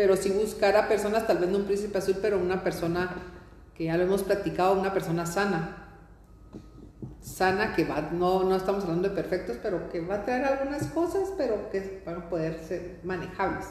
Pero 0.00 0.16
sí 0.16 0.30
buscar 0.30 0.78
a 0.78 0.88
personas, 0.88 1.26
tal 1.26 1.36
vez 1.36 1.50
no 1.50 1.58
un 1.58 1.66
príncipe 1.66 1.98
azul, 1.98 2.16
pero 2.22 2.38
una 2.38 2.64
persona 2.64 3.16
que 3.74 3.84
ya 3.84 3.98
lo 3.98 4.04
hemos 4.04 4.22
platicado, 4.22 4.80
una 4.80 4.94
persona 4.94 5.26
sana. 5.26 5.98
Sana 7.20 7.74
que 7.76 7.84
va, 7.84 8.08
no, 8.10 8.44
no 8.44 8.56
estamos 8.56 8.84
hablando 8.84 9.10
de 9.10 9.14
perfectos, 9.14 9.58
pero 9.62 9.90
que 9.90 10.00
va 10.00 10.14
a 10.14 10.24
traer 10.24 10.46
algunas 10.46 10.86
cosas, 10.86 11.34
pero 11.36 11.68
que 11.68 12.02
van 12.06 12.22
a 12.22 12.28
poder 12.30 12.58
ser 12.60 13.00
manejables. 13.04 13.66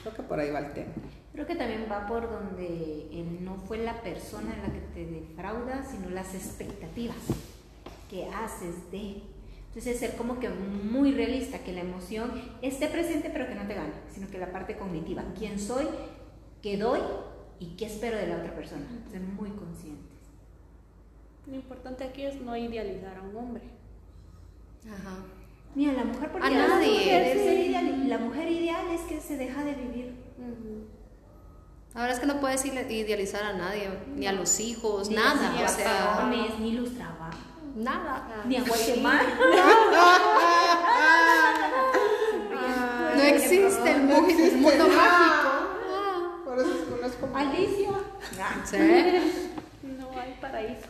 Creo 0.00 0.14
que 0.14 0.22
por 0.22 0.40
ahí 0.40 0.50
va 0.50 0.60
el 0.60 0.72
tema. 0.72 0.94
Creo 1.34 1.46
que 1.46 1.54
también 1.54 1.86
va 1.92 2.06
por 2.06 2.30
donde 2.30 3.10
él 3.12 3.44
no 3.44 3.56
fue 3.56 3.76
la 3.76 4.00
persona 4.00 4.54
en 4.54 4.62
la 4.62 4.72
que 4.72 4.80
te 4.94 5.04
defrauda, 5.04 5.84
sino 5.84 6.08
las 6.08 6.34
expectativas 6.34 7.18
que 8.08 8.26
haces 8.30 8.90
de. 8.90 9.22
Entonces, 9.76 9.98
ser 9.98 10.14
como 10.16 10.38
que 10.38 10.48
muy 10.48 11.12
realista, 11.12 11.58
que 11.58 11.72
la 11.72 11.80
emoción 11.80 12.30
esté 12.62 12.86
presente, 12.86 13.28
pero 13.32 13.48
que 13.48 13.56
no 13.56 13.66
te 13.66 13.74
gane, 13.74 13.90
sino 14.12 14.28
que 14.30 14.38
la 14.38 14.52
parte 14.52 14.76
cognitiva, 14.76 15.24
quién 15.36 15.58
soy, 15.58 15.88
qué 16.62 16.76
doy 16.76 17.00
y 17.58 17.70
qué 17.76 17.86
espero 17.86 18.16
de 18.16 18.28
la 18.28 18.36
otra 18.36 18.54
persona. 18.54 18.84
Ser 19.10 19.20
muy 19.22 19.50
conscientes. 19.50 20.12
Lo 21.48 21.56
importante 21.56 22.04
aquí 22.04 22.22
es 22.22 22.40
no 22.40 22.56
idealizar 22.56 23.16
a 23.18 23.22
un 23.22 23.36
hombre. 23.36 23.64
Ajá. 24.86 25.16
Ni 25.74 25.88
a 25.88 25.92
la 25.92 26.04
mujer, 26.04 26.30
porque 26.30 26.46
A 26.46 26.50
la 26.50 26.68
nadie. 26.68 26.90
mujer 26.90 27.36
ser 27.38 27.58
ideal- 27.58 28.08
la 28.08 28.18
mujer 28.18 28.48
ideal 28.52 28.84
es 28.92 29.00
que 29.02 29.20
se 29.20 29.36
deja 29.36 29.64
de 29.64 29.74
vivir. 29.74 30.14
Ahora 31.94 32.12
es 32.12 32.20
que 32.20 32.26
no 32.26 32.40
puedes 32.40 32.64
ide- 32.64 32.90
idealizar 32.92 33.42
a 33.42 33.52
nadie, 33.54 33.88
ni 34.16 34.26
a 34.26 34.32
los 34.32 34.58
hijos, 34.60 35.08
Ni 35.08 35.16
nada. 35.16 35.60
los 35.60 35.72
O 35.72 35.74
sea, 35.76 36.28
ni 36.60 36.72
los 36.72 36.92
trabajos, 36.94 37.34
nada. 37.74 38.42
ni 38.46 38.56
a 38.56 38.64
Guatemala. 38.64 39.28
No 43.16 43.22
existe 43.22 43.90
el 43.90 44.02
mundo, 44.02 44.88
mágico. 44.88 46.44
Por 46.44 46.58
eso 46.58 47.06
es 47.06 47.12
como- 47.14 47.36
Alicia. 47.36 47.90
Sí. 48.64 48.76
No 49.98 50.18
hay 50.20 50.36
paraíso. 50.40 50.86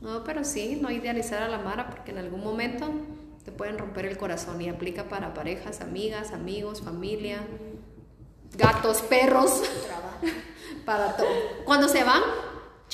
No, 0.00 0.24
pero 0.24 0.44
sí, 0.44 0.78
no 0.80 0.90
idealizar 0.90 1.42
a 1.42 1.48
la 1.48 1.58
Mara 1.58 1.88
porque 1.90 2.10
en 2.10 2.18
algún 2.18 2.42
momento 2.42 2.90
te 3.44 3.52
pueden 3.52 3.78
romper 3.78 4.06
el 4.06 4.16
corazón 4.18 4.60
y 4.60 4.68
aplica 4.68 5.04
para 5.04 5.32
parejas, 5.32 5.80
amigas, 5.80 6.32
amigos, 6.32 6.82
familia, 6.82 7.38
gatos, 8.56 9.02
perros, 9.02 9.62
para 10.84 11.16
todo. 11.16 11.28
Cuando 11.64 11.88
se 11.88 12.02
van, 12.04 12.22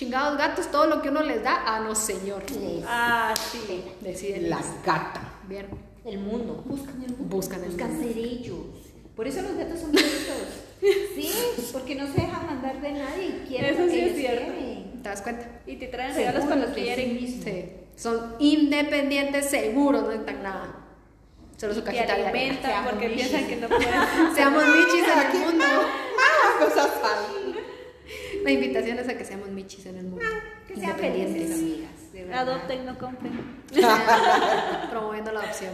chingados 0.00 0.38
gatos, 0.38 0.70
todo 0.70 0.86
lo 0.86 1.02
que 1.02 1.10
uno 1.10 1.22
les 1.22 1.42
da, 1.44 1.62
ah, 1.66 1.80
no 1.80 1.94
señor. 1.94 2.42
Ah, 2.86 3.34
sí. 3.52 3.84
Deciden. 4.00 4.48
La 4.48 4.58
gata. 4.84 5.20
Bien. 5.46 5.66
El 6.06 6.18
mundo, 6.20 6.62
buscan 6.64 7.02
el 7.02 7.10
mundo. 7.14 7.36
Buscan 7.36 7.62
el 7.62 7.68
buscan 7.68 7.92
mundo. 7.92 8.08
ser 8.08 8.16
ellos. 8.16 8.56
Por 9.14 9.26
eso 9.26 9.42
los 9.42 9.54
gatos 9.56 9.78
son 9.80 9.92
bonitos. 9.92 10.48
Sí, 11.14 11.30
porque 11.74 11.94
no 11.96 12.06
se 12.06 12.22
dejan 12.22 12.46
mandar 12.46 12.80
de 12.80 12.92
nadie 12.92 13.26
y 13.26 13.44
quieren 13.46 13.74
Eso 13.74 13.84
lo 13.84 13.92
sí 13.92 14.00
es 14.00 14.16
cierto. 14.16 14.52
quieren. 14.54 15.02
¿Te 15.02 15.08
das 15.10 15.20
cuenta? 15.20 15.46
Y 15.66 15.76
te 15.76 15.88
traen 15.88 16.14
regalos 16.14 16.44
cuando 16.46 16.66
sí 16.68 16.80
quieren. 16.80 17.14
mismos. 17.16 17.44
Sí. 17.44 17.64
Son 17.96 18.36
independientes, 18.38 19.50
seguros, 19.50 20.00
no 20.04 20.08
necesitan 20.08 20.42
nada. 20.42 20.76
Solo 21.58 21.74
su 21.74 21.84
cajita 21.84 22.16
de 22.16 22.26
alimentan 22.26 22.70
Seamos 22.70 22.90
porque 22.92 23.08
michis. 23.10 23.28
piensan 23.28 23.50
que 23.50 23.56
no 23.56 23.68
pueden. 23.68 23.90
Seamos 24.34 24.64
michis 24.64 25.04
en 25.04 25.18
el 25.36 25.38
mundo. 25.46 25.64
Más 26.16 26.66
cosas 26.70 26.90
hay. 27.04 27.39
La 28.44 28.50
invitación 28.50 28.98
es 28.98 29.08
a 29.08 29.16
que 29.16 29.24
seamos 29.24 29.48
michis 29.48 29.86
en 29.86 29.96
el 29.98 30.04
mundo. 30.04 30.24
Que 30.66 30.76
sean 30.76 30.96
felices, 30.96 31.52
amigas. 31.52 32.12
de 32.12 32.24
verdad. 32.24 32.48
Adopten, 32.48 32.86
no 32.86 32.98
compren. 32.98 33.32
Promoviendo 34.90 35.32
la 35.32 35.40
adopción. 35.40 35.72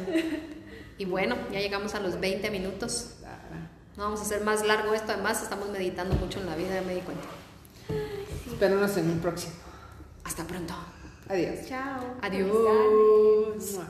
Y 0.98 1.04
bueno, 1.04 1.36
ya 1.52 1.60
llegamos 1.60 1.94
a 1.94 2.00
los 2.00 2.18
20 2.20 2.50
minutos. 2.50 3.16
No 3.96 4.04
vamos 4.04 4.20
a 4.20 4.22
hacer 4.24 4.42
más 4.42 4.64
largo 4.66 4.92
esto. 4.94 5.12
Además, 5.12 5.42
estamos 5.42 5.70
meditando 5.70 6.14
mucho 6.16 6.40
en 6.40 6.46
la 6.46 6.56
vida, 6.56 6.74
ya 6.74 6.82
me 6.82 6.94
di 6.94 7.00
cuenta. 7.00 7.24
Espérenos 8.46 8.96
en 8.96 9.10
un 9.10 9.18
próximo. 9.20 9.54
Hasta 10.24 10.44
pronto. 10.44 10.74
Adiós. 11.28 11.66
Chao. 11.66 12.16
Adiós. 12.22 13.80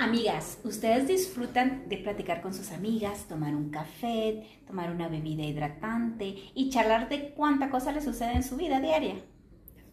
Amigas, 0.00 0.58
¿ustedes 0.64 1.06
disfrutan 1.06 1.86
de 1.90 1.98
platicar 1.98 2.40
con 2.40 2.54
sus 2.54 2.72
amigas, 2.72 3.26
tomar 3.28 3.54
un 3.54 3.68
café, 3.68 4.46
tomar 4.66 4.90
una 4.90 5.08
bebida 5.08 5.42
hidratante 5.42 6.36
y 6.54 6.70
charlar 6.70 7.10
de 7.10 7.34
cuánta 7.36 7.68
cosa 7.68 7.92
les 7.92 8.04
sucede 8.04 8.32
en 8.32 8.42
su 8.42 8.56
vida 8.56 8.80
diaria? 8.80 9.16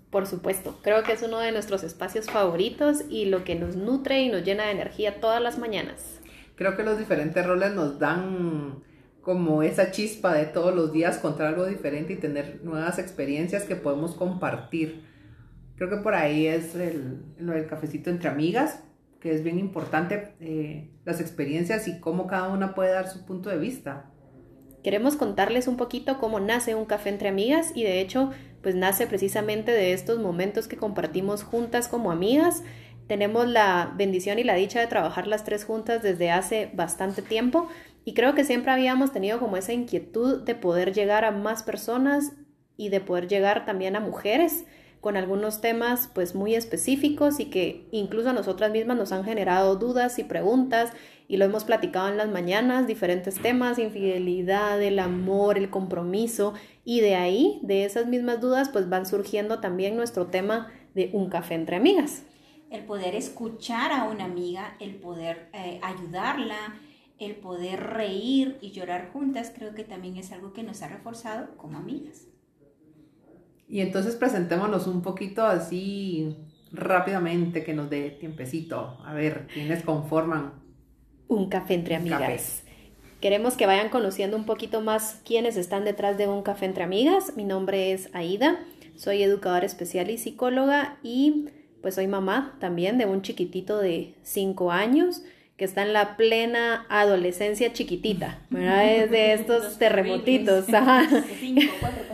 Por 0.09 0.25
supuesto, 0.25 0.79
creo 0.81 1.03
que 1.03 1.11
es 1.11 1.23
uno 1.23 1.39
de 1.39 1.51
nuestros 1.51 1.83
espacios 1.83 2.27
favoritos 2.27 3.03
y 3.09 3.25
lo 3.25 3.43
que 3.43 3.55
nos 3.55 3.75
nutre 3.75 4.21
y 4.21 4.29
nos 4.29 4.45
llena 4.45 4.67
de 4.67 4.71
energía 4.71 5.19
todas 5.19 5.41
las 5.41 5.59
mañanas. 5.59 6.21
Creo 6.55 6.77
que 6.77 6.83
los 6.83 6.97
diferentes 6.97 7.45
roles 7.45 7.73
nos 7.73 7.99
dan 7.99 8.81
como 9.19 9.61
esa 9.61 9.91
chispa 9.91 10.33
de 10.33 10.45
todos 10.45 10.73
los 10.73 10.93
días 10.93 11.17
contar 11.17 11.47
algo 11.47 11.65
diferente 11.65 12.13
y 12.13 12.15
tener 12.15 12.61
nuevas 12.63 12.97
experiencias 12.97 13.65
que 13.65 13.75
podemos 13.75 14.15
compartir. 14.15 15.03
Creo 15.75 15.89
que 15.89 15.97
por 15.97 16.15
ahí 16.15 16.47
es 16.47 16.75
el, 16.75 17.25
lo 17.39 17.51
del 17.51 17.67
cafecito 17.67 18.09
entre 18.09 18.29
amigas, 18.29 18.83
que 19.27 19.35
es 19.35 19.43
bien 19.43 19.59
importante, 19.59 20.35
eh, 20.39 20.89
las 21.03 21.19
experiencias 21.19 21.89
y 21.89 21.99
cómo 21.99 22.27
cada 22.27 22.47
una 22.47 22.73
puede 22.73 22.93
dar 22.93 23.09
su 23.09 23.25
punto 23.25 23.49
de 23.49 23.57
vista. 23.57 24.09
Queremos 24.85 25.17
contarles 25.17 25.67
un 25.67 25.75
poquito 25.75 26.17
cómo 26.17 26.39
nace 26.39 26.75
un 26.75 26.85
café 26.85 27.09
entre 27.09 27.27
amigas 27.27 27.73
y 27.75 27.83
de 27.83 27.99
hecho 27.99 28.31
pues 28.61 28.73
nace 28.75 29.05
precisamente 29.05 29.73
de 29.73 29.91
estos 29.91 30.19
momentos 30.19 30.69
que 30.69 30.77
compartimos 30.77 31.43
juntas 31.43 31.89
como 31.89 32.09
amigas. 32.09 32.63
Tenemos 33.07 33.49
la 33.49 33.93
bendición 33.97 34.39
y 34.39 34.45
la 34.45 34.55
dicha 34.55 34.79
de 34.79 34.87
trabajar 34.87 35.27
las 35.27 35.43
tres 35.43 35.65
juntas 35.65 36.01
desde 36.01 36.31
hace 36.31 36.71
bastante 36.73 37.21
tiempo 37.21 37.67
y 38.05 38.13
creo 38.13 38.33
que 38.33 38.45
siempre 38.45 38.71
habíamos 38.71 39.11
tenido 39.11 39.39
como 39.39 39.57
esa 39.57 39.73
inquietud 39.73 40.45
de 40.45 40.55
poder 40.55 40.93
llegar 40.93 41.25
a 41.25 41.31
más 41.31 41.63
personas 41.63 42.31
y 42.77 42.87
de 42.87 43.01
poder 43.01 43.27
llegar 43.27 43.65
también 43.65 43.97
a 43.97 43.99
mujeres 43.99 44.63
con 45.01 45.17
algunos 45.17 45.61
temas 45.61 46.09
pues 46.13 46.35
muy 46.35 46.55
específicos 46.55 47.39
y 47.39 47.45
que 47.45 47.87
incluso 47.91 48.29
a 48.29 48.33
nosotras 48.33 48.71
mismas 48.71 48.97
nos 48.97 49.11
han 49.11 49.23
generado 49.23 49.75
dudas 49.75 50.19
y 50.19 50.23
preguntas 50.23 50.91
y 51.27 51.37
lo 51.37 51.45
hemos 51.45 51.65
platicado 51.65 52.07
en 52.07 52.17
las 52.17 52.29
mañanas, 52.29 52.87
diferentes 52.87 53.35
temas, 53.35 53.79
infidelidad, 53.79 54.81
el 54.81 54.99
amor, 54.99 55.57
el 55.57 55.69
compromiso 55.69 56.53
y 56.85 57.01
de 57.01 57.15
ahí, 57.15 57.59
de 57.63 57.85
esas 57.85 58.07
mismas 58.07 58.39
dudas 58.39 58.69
pues 58.69 58.89
van 58.89 59.05
surgiendo 59.05 59.59
también 59.59 59.95
nuestro 59.95 60.27
tema 60.27 60.71
de 60.93 61.09
un 61.13 61.29
café 61.29 61.55
entre 61.55 61.75
amigas. 61.75 62.23
El 62.69 62.83
poder 62.83 63.15
escuchar 63.15 63.91
a 63.91 64.05
una 64.05 64.25
amiga, 64.25 64.75
el 64.79 64.95
poder 64.95 65.49
eh, 65.53 65.79
ayudarla, 65.83 66.75
el 67.19 67.35
poder 67.35 67.81
reír 67.81 68.57
y 68.61 68.71
llorar 68.71 69.09
juntas, 69.11 69.51
creo 69.55 69.73
que 69.73 69.83
también 69.83 70.17
es 70.17 70.31
algo 70.31 70.53
que 70.53 70.63
nos 70.63 70.81
ha 70.81 70.87
reforzado 70.87 71.55
como 71.57 71.77
amigas. 71.77 72.27
Y 73.67 73.81
entonces 73.81 74.15
presentémonos 74.15 74.87
un 74.87 75.01
poquito 75.01 75.45
así 75.45 76.35
rápidamente, 76.71 77.63
que 77.63 77.73
nos 77.73 77.89
dé 77.89 78.11
tiempecito, 78.11 78.97
a 79.05 79.13
ver 79.13 79.47
quiénes 79.53 79.83
conforman. 79.83 80.53
Un 81.27 81.49
café 81.49 81.73
entre 81.73 81.95
amigas. 81.95 82.19
café. 82.19 82.67
Queremos 83.19 83.55
que 83.55 83.65
vayan 83.65 83.89
conociendo 83.89 84.37
un 84.37 84.45
poquito 84.45 84.81
más 84.81 85.21
quiénes 85.25 85.57
están 85.57 85.85
detrás 85.85 86.17
de 86.17 86.27
un 86.27 86.43
café 86.43 86.65
entre 86.65 86.83
amigas. 86.83 87.33
Mi 87.35 87.43
nombre 87.43 87.91
es 87.91 88.09
Aida, 88.13 88.59
soy 88.95 89.23
educadora 89.23 89.65
especial 89.65 90.09
y 90.11 90.17
psicóloga 90.17 90.97
y 91.03 91.49
pues 91.81 91.95
soy 91.95 92.07
mamá 92.07 92.55
también 92.59 92.97
de 92.97 93.05
un 93.05 93.21
chiquitito 93.21 93.79
de 93.79 94.15
5 94.23 94.71
años 94.71 95.23
que 95.57 95.65
está 95.65 95.81
en 95.81 95.91
la 95.91 96.17
plena 96.17 96.85
adolescencia 96.87 97.73
chiquitita, 97.73 98.39
¿verdad? 98.51 98.85
Es 98.85 99.11
de 99.11 99.33
estos 99.33 99.77
terremotitos, 99.79 100.71
ajá. 100.73 101.07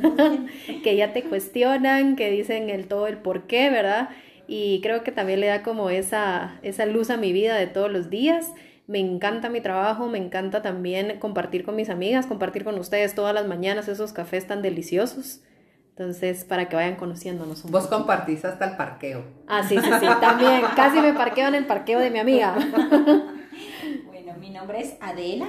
Que 0.84 0.95
ya 0.95 1.13
te 1.13 1.23
cuestionan, 1.23 2.15
que 2.15 2.32
dicen 2.32 2.69
el 2.69 2.88
todo 2.88 3.08
el 3.08 3.17
por 3.17 3.43
qué, 3.43 3.69
¿verdad? 3.69 4.10
Y 4.47 4.82
creo 4.82 5.03
que 5.03 5.12
también 5.12 5.41
le 5.41 5.47
da 5.47 5.62
como 5.62 5.89
esa, 5.89 6.60
esa 6.62 6.86
luz 6.86 7.10
a 7.10 7.17
mi 7.17 7.34
vida 7.34 7.56
de 7.56 7.67
todos 7.67 7.91
los 7.91 8.10
días. 8.10 8.51
Me 8.88 8.99
encanta 8.99 9.49
mi 9.49 9.62
trabajo, 9.62 10.08
me 10.08 10.17
encanta 10.17 10.62
también 10.62 11.19
compartir 11.19 11.63
con 11.63 11.75
mis 11.75 11.89
amigas, 11.89 12.25
compartir 12.25 12.63
con 12.63 12.77
ustedes 12.77 13.15
todas 13.15 13.34
las 13.34 13.47
mañanas 13.47 13.88
esos 13.88 14.12
cafés 14.12 14.47
tan 14.47 14.62
deliciosos. 14.62 15.41
Entonces, 15.95 16.43
para 16.43 16.69
que 16.69 16.75
vayan 16.75 16.95
conociéndonos 16.95 17.63
un 17.63 17.71
Vos 17.71 17.88
compartís 17.88 18.43
hasta 18.43 18.71
el 18.71 18.77
parqueo. 18.77 19.23
Ah, 19.47 19.63
sí, 19.63 19.77
sí, 19.77 19.89
sí, 19.99 20.08
también. 20.19 20.63
Casi 20.75 20.99
me 20.99 21.13
parqueo 21.13 21.47
en 21.47 21.56
el 21.56 21.67
parqueo 21.67 21.99
de 21.99 22.10
mi 22.10 22.19
amiga. 22.19 22.56
Mi 24.43 24.49
nombre 24.49 24.82
es 24.82 24.97
Adela, 24.99 25.47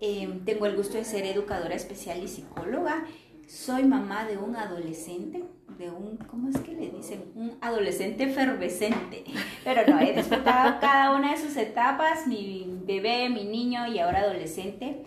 eh, 0.00 0.28
tengo 0.44 0.64
el 0.66 0.76
gusto 0.76 0.96
de 0.96 1.04
ser 1.04 1.26
educadora 1.26 1.74
especial 1.74 2.22
y 2.22 2.28
psicóloga, 2.28 3.04
soy 3.48 3.82
mamá 3.82 4.24
de 4.24 4.38
un 4.38 4.54
adolescente, 4.54 5.42
de 5.76 5.90
un, 5.90 6.16
¿cómo 6.16 6.48
es 6.48 6.56
que 6.58 6.76
le 6.76 6.90
dicen? 6.90 7.24
Un 7.34 7.58
adolescente 7.60 8.22
efervescente, 8.22 9.24
pero 9.64 9.84
no, 9.88 9.98
he 9.98 10.12
disfrutado 10.12 10.78
cada 10.80 11.16
una 11.16 11.32
de 11.32 11.38
sus 11.38 11.56
etapas, 11.56 12.28
mi 12.28 12.68
bebé, 12.84 13.28
mi 13.30 13.46
niño 13.46 13.88
y 13.88 13.98
ahora 13.98 14.20
adolescente, 14.20 15.02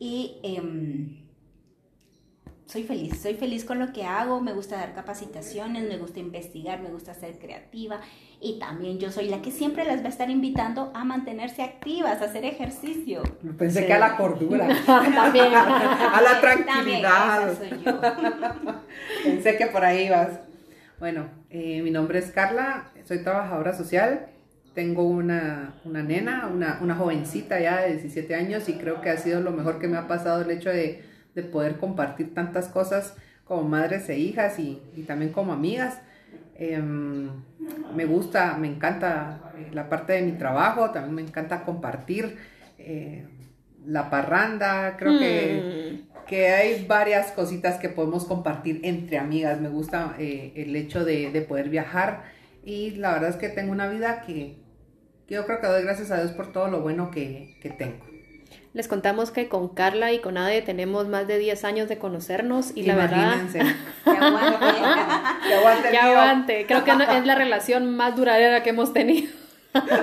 y 0.00 0.40
em, 0.42 1.23
soy 2.66 2.82
feliz, 2.84 3.20
soy 3.20 3.34
feliz 3.34 3.64
con 3.64 3.78
lo 3.78 3.92
que 3.92 4.04
hago, 4.04 4.40
me 4.40 4.52
gusta 4.52 4.76
dar 4.76 4.94
capacitaciones, 4.94 5.84
me 5.88 5.98
gusta 5.98 6.18
investigar, 6.18 6.80
me 6.80 6.88
gusta 6.88 7.12
ser 7.14 7.38
creativa 7.38 8.00
y 8.40 8.58
también 8.58 8.98
yo 8.98 9.10
soy 9.10 9.28
la 9.28 9.42
que 9.42 9.50
siempre 9.50 9.84
las 9.84 10.00
va 10.00 10.06
a 10.06 10.08
estar 10.08 10.30
invitando 10.30 10.90
a 10.94 11.04
mantenerse 11.04 11.62
activas, 11.62 12.20
a 12.22 12.24
hacer 12.24 12.44
ejercicio. 12.44 13.22
Pensé 13.58 13.80
Sí. 13.80 13.86
que 13.86 13.92
a 13.92 13.98
la 13.98 14.16
cordura, 14.16 14.66
también. 14.86 15.46
a 15.54 16.20
la 16.22 16.40
También, 16.40 16.64
tranquilidad. 16.66 17.58
soy 17.58 17.70
yo. 17.84 18.00
Pensé 19.24 19.56
que 19.56 19.66
por 19.66 19.84
ahí 19.84 20.08
vas. 20.08 20.30
Bueno, 20.98 21.28
eh, 21.50 21.82
mi 21.82 21.90
nombre 21.90 22.18
es 22.18 22.30
Carla, 22.30 22.92
soy 23.04 23.22
trabajadora 23.22 23.76
social, 23.76 24.26
tengo 24.74 25.02
una, 25.04 25.74
una 25.84 26.02
nena, 26.02 26.48
una, 26.52 26.78
una 26.80 26.94
jovencita 26.94 27.60
ya 27.60 27.82
de 27.82 27.92
17 27.92 28.34
años 28.34 28.68
y 28.68 28.74
creo 28.74 29.00
que 29.00 29.10
ha 29.10 29.16
sido 29.18 29.40
lo 29.40 29.50
mejor 29.52 29.78
que 29.78 29.86
me 29.88 29.98
ha 29.98 30.06
pasado 30.08 30.42
el 30.42 30.50
hecho 30.50 30.70
de, 30.70 31.04
de 31.34 31.42
poder 31.42 31.78
compartir 31.78 32.34
tantas 32.34 32.68
cosas 32.68 33.16
como 33.44 33.62
madres 33.68 34.08
e 34.08 34.18
hijas 34.18 34.58
y, 34.58 34.82
y 34.96 35.02
también 35.04 35.32
como 35.32 35.52
amigas. 35.52 36.00
Em, 36.56 37.30
me 37.94 38.04
gusta, 38.06 38.56
me 38.58 38.68
encanta 38.68 39.52
la 39.72 39.88
parte 39.88 40.14
de 40.14 40.22
mi 40.22 40.32
trabajo, 40.32 40.90
también 40.90 41.14
me 41.14 41.22
encanta 41.22 41.64
compartir 41.64 42.36
eh, 42.78 43.26
la 43.84 44.10
parranda, 44.10 44.96
creo 44.96 45.16
que 45.16 45.68
Mm. 46.00 46.24
que 46.26 46.48
hay 46.48 46.86
varias 46.86 47.32
cositas 47.32 47.78
que 47.78 47.90
podemos 47.90 48.24
compartir 48.26 48.80
entre 48.84 49.18
amigas. 49.18 49.60
Me 49.60 49.68
gusta 49.68 50.14
eh, 50.18 50.52
el 50.56 50.74
hecho 50.76 51.04
de, 51.04 51.30
de 51.30 51.42
poder 51.42 51.68
viajar 51.68 52.24
y 52.64 52.92
la 52.92 53.12
verdad 53.12 53.30
es 53.30 53.36
que 53.36 53.48
tengo 53.50 53.72
una 53.72 53.88
vida 53.88 54.22
que, 54.22 54.62
que 55.26 55.34
yo 55.34 55.44
creo 55.46 55.60
que 55.60 55.66
doy 55.66 55.82
gracias 55.82 56.10
a 56.10 56.18
Dios 56.18 56.32
por 56.32 56.52
todo 56.52 56.68
lo 56.68 56.80
bueno 56.82 57.10
que, 57.10 57.58
que 57.60 57.70
tengo. 57.70 58.13
Les 58.74 58.88
contamos 58.88 59.30
que 59.30 59.48
con 59.48 59.68
Carla 59.68 60.12
y 60.12 60.18
con 60.18 60.36
Ade 60.36 60.60
tenemos 60.60 61.06
más 61.06 61.28
de 61.28 61.38
10 61.38 61.62
años 61.62 61.88
de 61.88 61.96
conocernos 61.96 62.72
y 62.74 62.82
la 62.82 62.96
verdad... 62.96 63.34
Imagínense. 63.34 63.60
Que 64.04 65.54
aguante. 65.54 65.90
Que 65.90 65.98
aguante. 65.98 66.66
Creo 66.66 66.84
que 66.84 66.90
es 66.90 67.26
la 67.26 67.36
relación 67.36 67.94
más 67.94 68.16
duradera 68.16 68.64
que 68.64 68.70
hemos 68.70 68.92
tenido. 68.92 69.30
Dejamos 69.74 70.00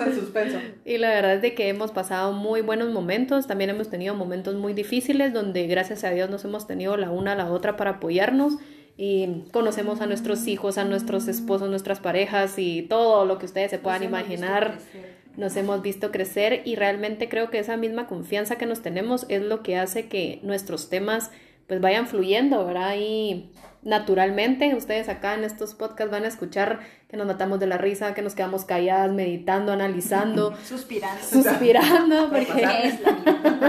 en 0.00 0.14
suspenso. 0.14 0.58
Y 0.84 0.98
la 0.98 1.10
verdad 1.10 1.34
es 1.34 1.42
de 1.42 1.54
que 1.54 1.68
hemos 1.68 1.92
pasado 1.92 2.32
muy 2.32 2.62
buenos 2.62 2.90
momentos. 2.90 3.46
También 3.46 3.70
hemos 3.70 3.90
tenido 3.90 4.14
momentos 4.14 4.56
muy 4.56 4.72
difíciles 4.72 5.32
donde 5.32 5.66
gracias 5.66 6.02
a 6.02 6.10
Dios 6.10 6.30
nos 6.30 6.44
hemos 6.44 6.66
tenido 6.66 6.96
la 6.96 7.10
una 7.10 7.32
a 7.32 7.36
la 7.36 7.50
otra 7.50 7.76
para 7.76 7.90
apoyarnos. 7.92 8.54
Y 8.96 9.44
conocemos 9.52 10.00
a 10.00 10.06
nuestros 10.06 10.46
hijos, 10.48 10.78
a 10.78 10.84
nuestros 10.84 11.28
esposos, 11.28 11.68
nuestras 11.68 12.00
parejas 12.00 12.58
y 12.58 12.82
todo 12.82 13.26
lo 13.26 13.38
que 13.38 13.46
ustedes 13.46 13.70
se 13.70 13.78
puedan 13.78 14.00
visto 14.00 14.16
imaginar. 14.16 14.78
Nos 15.36 15.56
hemos 15.56 15.82
visto 15.82 16.10
crecer 16.12 16.62
y 16.64 16.76
realmente 16.76 17.28
creo 17.28 17.50
que 17.50 17.58
esa 17.58 17.76
misma 17.76 18.06
confianza 18.06 18.56
que 18.56 18.66
nos 18.66 18.82
tenemos 18.82 19.26
es 19.28 19.42
lo 19.42 19.62
que 19.62 19.76
hace 19.76 20.08
que 20.08 20.40
nuestros 20.42 20.88
temas 20.88 21.30
pues 21.66 21.80
vayan 21.80 22.06
fluyendo, 22.06 22.64
¿verdad? 22.66 22.94
Y 22.98 23.50
naturalmente, 23.82 24.74
ustedes 24.74 25.08
acá 25.08 25.34
en 25.34 25.44
estos 25.44 25.74
podcasts 25.74 26.10
van 26.10 26.24
a 26.24 26.28
escuchar 26.28 26.80
que 27.08 27.16
nos 27.16 27.26
matamos 27.26 27.58
de 27.60 27.66
la 27.66 27.78
risa, 27.78 28.14
que 28.14 28.22
nos 28.22 28.34
quedamos 28.34 28.64
calladas, 28.64 29.12
meditando, 29.12 29.72
analizando, 29.72 30.56
Suspirando. 30.64 31.22
suspirando, 31.22 32.30
porque, 32.30 32.98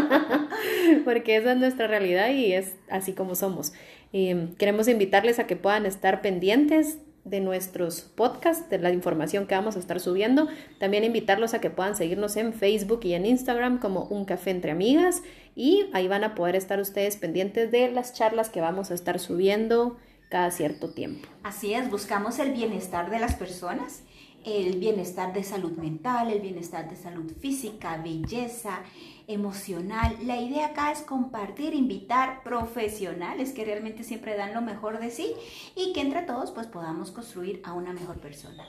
porque 1.06 1.38
esa 1.38 1.54
es 1.54 1.58
nuestra 1.58 1.88
realidad 1.88 2.30
y 2.30 2.54
es 2.54 2.76
así 2.90 3.14
como 3.14 3.36
somos. 3.36 3.74
Y 4.12 4.34
queremos 4.58 4.88
invitarles 4.88 5.40
a 5.40 5.48
que 5.48 5.56
puedan 5.56 5.86
estar 5.86 6.22
pendientes 6.22 7.00
de 7.26 7.42
nuestros 7.42 8.02
podcasts, 8.02 8.70
de 8.70 8.78
la 8.78 8.92
información 8.92 9.48
que 9.48 9.56
vamos 9.56 9.76
a 9.76 9.80
estar 9.80 10.00
subiendo. 10.00 10.48
También 10.80 11.04
invitarlos 11.04 11.54
a 11.54 11.60
que 11.60 11.70
puedan 11.70 11.96
seguirnos 11.96 12.38
en 12.38 12.54
Facebook 12.54 13.02
y 13.04 13.14
en 13.14 13.26
Instagram 13.26 13.80
como 13.80 14.04
Un 14.06 14.26
Café 14.26 14.52
Entre 14.52 14.72
Amigas. 14.72 15.24
Y 15.56 15.90
ahí 15.94 16.08
van 16.08 16.24
a 16.24 16.36
poder 16.36 16.56
estar 16.56 16.80
ustedes 16.80 17.18
pendientes 17.18 17.72
de 17.72 17.92
las 17.92 18.14
charlas 18.14 18.50
que 18.50 18.62
vamos 18.62 18.92
a 18.92 18.94
estar 18.94 19.20
subiendo 19.20 19.98
cada 20.30 20.52
cierto 20.52 20.90
tiempo. 20.92 21.28
Así 21.44 21.74
es, 21.74 21.90
buscamos 21.90 22.40
el 22.40 22.52
bienestar 22.52 23.10
de 23.10 23.20
las 23.20 23.36
personas, 23.36 24.02
el 24.46 24.78
bienestar 24.78 25.34
de 25.34 25.44
salud 25.44 25.72
mental, 25.72 26.32
el 26.32 26.40
bienestar 26.40 26.88
de 26.90 26.96
salud 26.96 27.32
física, 27.40 27.98
belleza, 27.98 28.82
emocional. 29.28 30.16
La 30.24 30.38
idea 30.38 30.68
acá 30.68 30.92
es 30.92 31.02
compartir, 31.02 31.74
invitar 31.74 32.44
profesionales 32.44 33.52
que 33.54 33.66
realmente 33.66 34.04
siempre 34.04 34.38
dan 34.38 34.54
lo 34.54 34.62
mejor 34.62 35.00
de 35.00 35.10
sí 35.10 35.34
y 35.76 35.94
que 35.94 36.02
entre 36.02 36.22
todos 36.22 36.52
pues 36.52 36.68
podamos 36.68 37.12
construir 37.12 37.62
a 37.64 37.74
una 37.74 37.92
mejor 37.92 38.20
persona. 38.20 38.64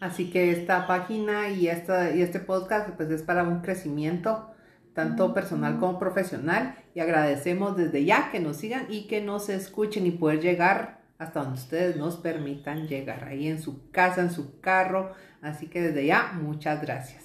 Así 0.00 0.30
que 0.30 0.52
esta 0.52 0.86
página 0.86 1.50
y, 1.50 1.68
esta, 1.68 2.14
y 2.14 2.22
este 2.22 2.38
podcast 2.38 2.90
pues 2.90 3.10
es 3.10 3.22
para 3.22 3.42
un 3.42 3.62
crecimiento 3.62 4.50
tanto 4.92 5.34
personal 5.34 5.80
como 5.80 5.98
profesional 5.98 6.76
y 6.94 7.00
agradecemos 7.00 7.76
desde 7.76 8.04
ya 8.04 8.30
que 8.30 8.38
nos 8.38 8.58
sigan 8.58 8.86
y 8.88 9.08
que 9.08 9.20
nos 9.20 9.48
escuchen 9.48 10.06
y 10.06 10.12
poder 10.12 10.40
llegar 10.40 11.03
hasta 11.18 11.40
donde 11.40 11.58
ustedes 11.60 11.96
nos 11.96 12.16
permitan 12.16 12.86
llegar, 12.86 13.24
ahí 13.24 13.48
en 13.48 13.60
su 13.60 13.90
casa, 13.90 14.22
en 14.22 14.30
su 14.30 14.60
carro. 14.60 15.12
Así 15.42 15.66
que 15.66 15.80
desde 15.80 16.06
ya, 16.06 16.32
muchas 16.40 16.80
gracias. 16.82 17.24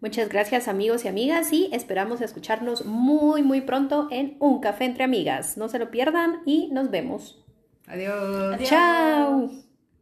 Muchas 0.00 0.28
gracias 0.28 0.68
amigos 0.68 1.04
y 1.06 1.08
amigas 1.08 1.50
y 1.52 1.70
esperamos 1.72 2.20
escucharnos 2.20 2.84
muy 2.84 3.42
muy 3.42 3.62
pronto 3.62 4.08
en 4.10 4.36
Un 4.38 4.60
Café 4.60 4.84
Entre 4.84 5.02
Amigas. 5.02 5.56
No 5.56 5.68
se 5.68 5.78
lo 5.78 5.90
pierdan 5.90 6.42
y 6.44 6.68
nos 6.72 6.90
vemos. 6.90 7.42
Adiós. 7.86 8.54
Adiós. 8.54 8.68
Chao. 8.68 9.63